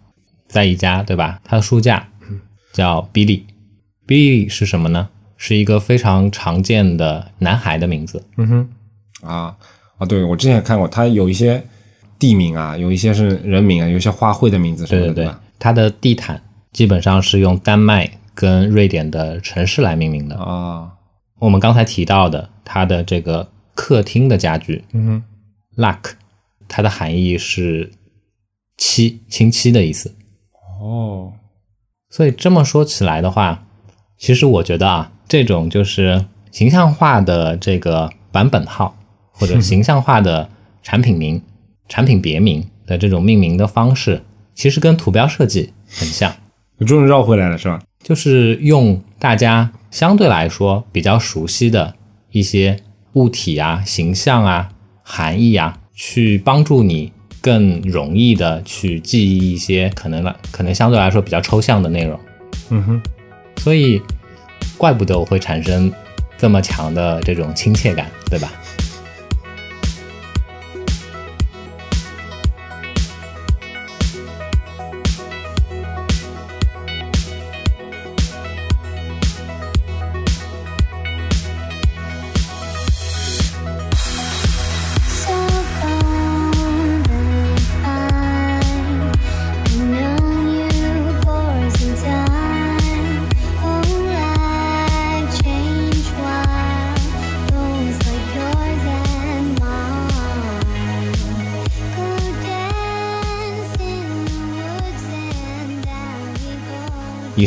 [0.46, 1.40] 在宜家，对吧？
[1.44, 2.08] 它的书架
[2.72, 5.08] 叫 Billy，Billy 是什么呢？
[5.36, 8.24] 是一个非常常见的男孩的名字。
[8.36, 8.68] 嗯哼，
[9.28, 9.56] 啊
[9.98, 11.62] 啊，对我之前也看过，他有一些
[12.18, 16.42] 地名啊，有一些是人名啊，有一些花卉的名字什么的，对对对吧？，它的地毯
[16.72, 20.36] 基本上是用丹麦跟瑞典的城市来命名的。
[20.36, 20.90] 啊，
[21.38, 26.12] 我们刚才提到的它的这个客厅的家具，嗯哼，luck，
[26.68, 27.90] 它的含义是
[28.76, 30.14] 漆，清漆的意思。
[30.80, 31.32] 哦，
[32.10, 33.66] 所以这么说起来的话，
[34.16, 38.96] 其实我觉得啊，这种就是形象化的这个版本号，
[39.32, 40.48] 或者形象化的
[40.82, 41.42] 产品名、
[41.88, 44.22] 产品别名的这种命名的方式，
[44.54, 46.32] 其实跟图标设计很像，
[46.76, 47.82] 你终于绕回来了，是吧？
[48.04, 51.96] 就是用大家相对来说比较熟悉的
[52.30, 52.78] 一些
[53.14, 54.70] 物体啊、形象啊、
[55.02, 62.18] 含义啊，去帮助你更容易的去记忆一些可能来可能相对来说比较抽象的内容。
[62.70, 63.02] 嗯哼，
[63.56, 64.00] 所以，
[64.76, 65.92] 怪不得我会产生
[66.38, 68.52] 这么强的这种亲切感，对吧？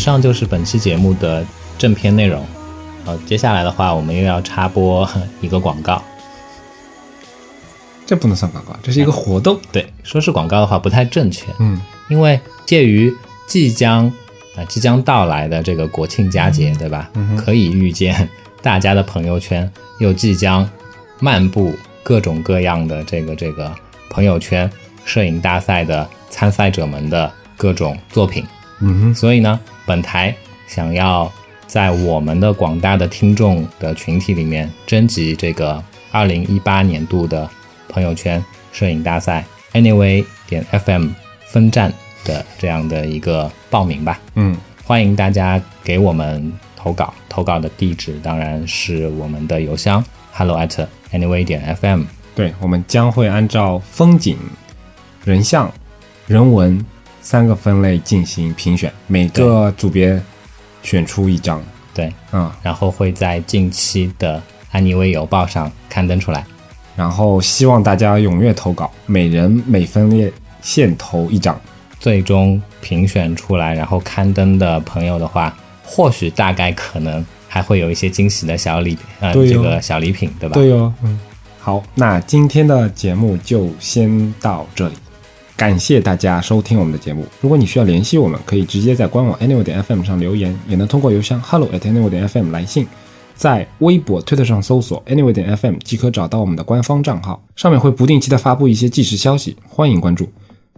[0.01, 1.45] 上就是本期节目的
[1.77, 2.45] 正片内容。
[3.05, 5.07] 好，接下来的话，我们又要插播
[5.41, 6.01] 一个广告。
[8.05, 9.57] 这不能算广告，这是一个活动。
[9.71, 11.79] 对，说是广告的话不太正确，嗯，
[12.09, 13.13] 因为介于
[13.47, 14.11] 即将
[14.57, 17.09] 啊、即将到来的这个国庆佳节，对吧？
[17.13, 18.27] 嗯可以预见
[18.61, 20.69] 大家的朋友圈又即将
[21.19, 21.73] 漫步
[22.03, 23.73] 各种各样的这个这个
[24.09, 24.69] 朋友圈
[25.05, 28.45] 摄影大赛的参赛者们的各种作品。
[28.81, 29.57] 嗯哼，所以呢，
[29.91, 30.33] 本台
[30.67, 31.29] 想要
[31.67, 35.83] 在我们的广大的听众的群体里面征集这个
[36.13, 37.49] 二零一八年度的
[37.89, 41.09] 朋友圈摄影大赛 Anyway 点 FM
[41.45, 41.91] 分站
[42.23, 44.17] 的这样的一个报名吧。
[44.35, 52.03] 嗯，欢迎大家给我们投稿，投稿的地址当然是我们的邮箱 hello at anyway 点 FM。
[52.33, 54.37] 对，我们将会按照风景、
[55.25, 55.69] 人像、
[56.27, 56.79] 人文
[57.21, 60.21] 三个分类进行评选，每个组别
[60.83, 61.61] 选出一张。
[61.93, 64.41] 对，嗯、然后会在近期的
[64.71, 66.45] 安妮微邮报上刊登出来。
[66.95, 71.59] 然后希望大家踊跃投稿，每人每分列限投一张。
[71.99, 80.55] 最终评选出来，然后刊登的朋友的话，或许大概可能还会有一些惊喜的小礼，呃，哦这个小礼品，对吧？
[80.55, 81.19] 对哦，嗯，
[81.59, 84.95] 好，那今天的节目就先到这里，
[85.61, 87.23] 感谢大家收听我们的节目。
[87.39, 92.87] 如果你需要联系我们，可以直接在官网 anyway 点 fm 上留言，也能通过邮箱 hello at anyway 点 fm 来信。
[93.35, 100.27] 在微博、推特上搜索 anyway 点 fm 即可找到我们的官方账号，上面会不定期的发布一些即时消息，欢迎关注。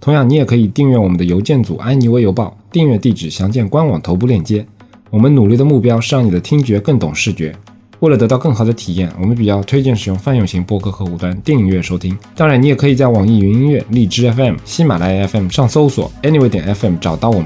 [0.01, 4.65] 同样，你也可以订阅我们的邮件组安妮微邮报，订阅地址详见官网头部链接。
[5.09, 7.55] 我们努力的目标是让你的听觉更懂视觉。
[8.03, 12.17] 为了得到更好的体验，我们比较推荐使用泛用型播客客户端订阅收听。
[12.35, 17.45] 当然，你也可以在网易云音乐、荔枝 FM、喜马拉雅 FM 上搜索 Anyway 点 FM 找到我们。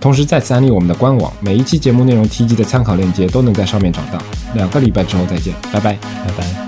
[0.00, 4.18] 同时再次安利我们的官网，每一期节目内容提及的参考链接都能在上面找到。
[4.54, 5.92] 两个礼拜之后再见，拜拜。
[5.92, 6.67] 拜拜。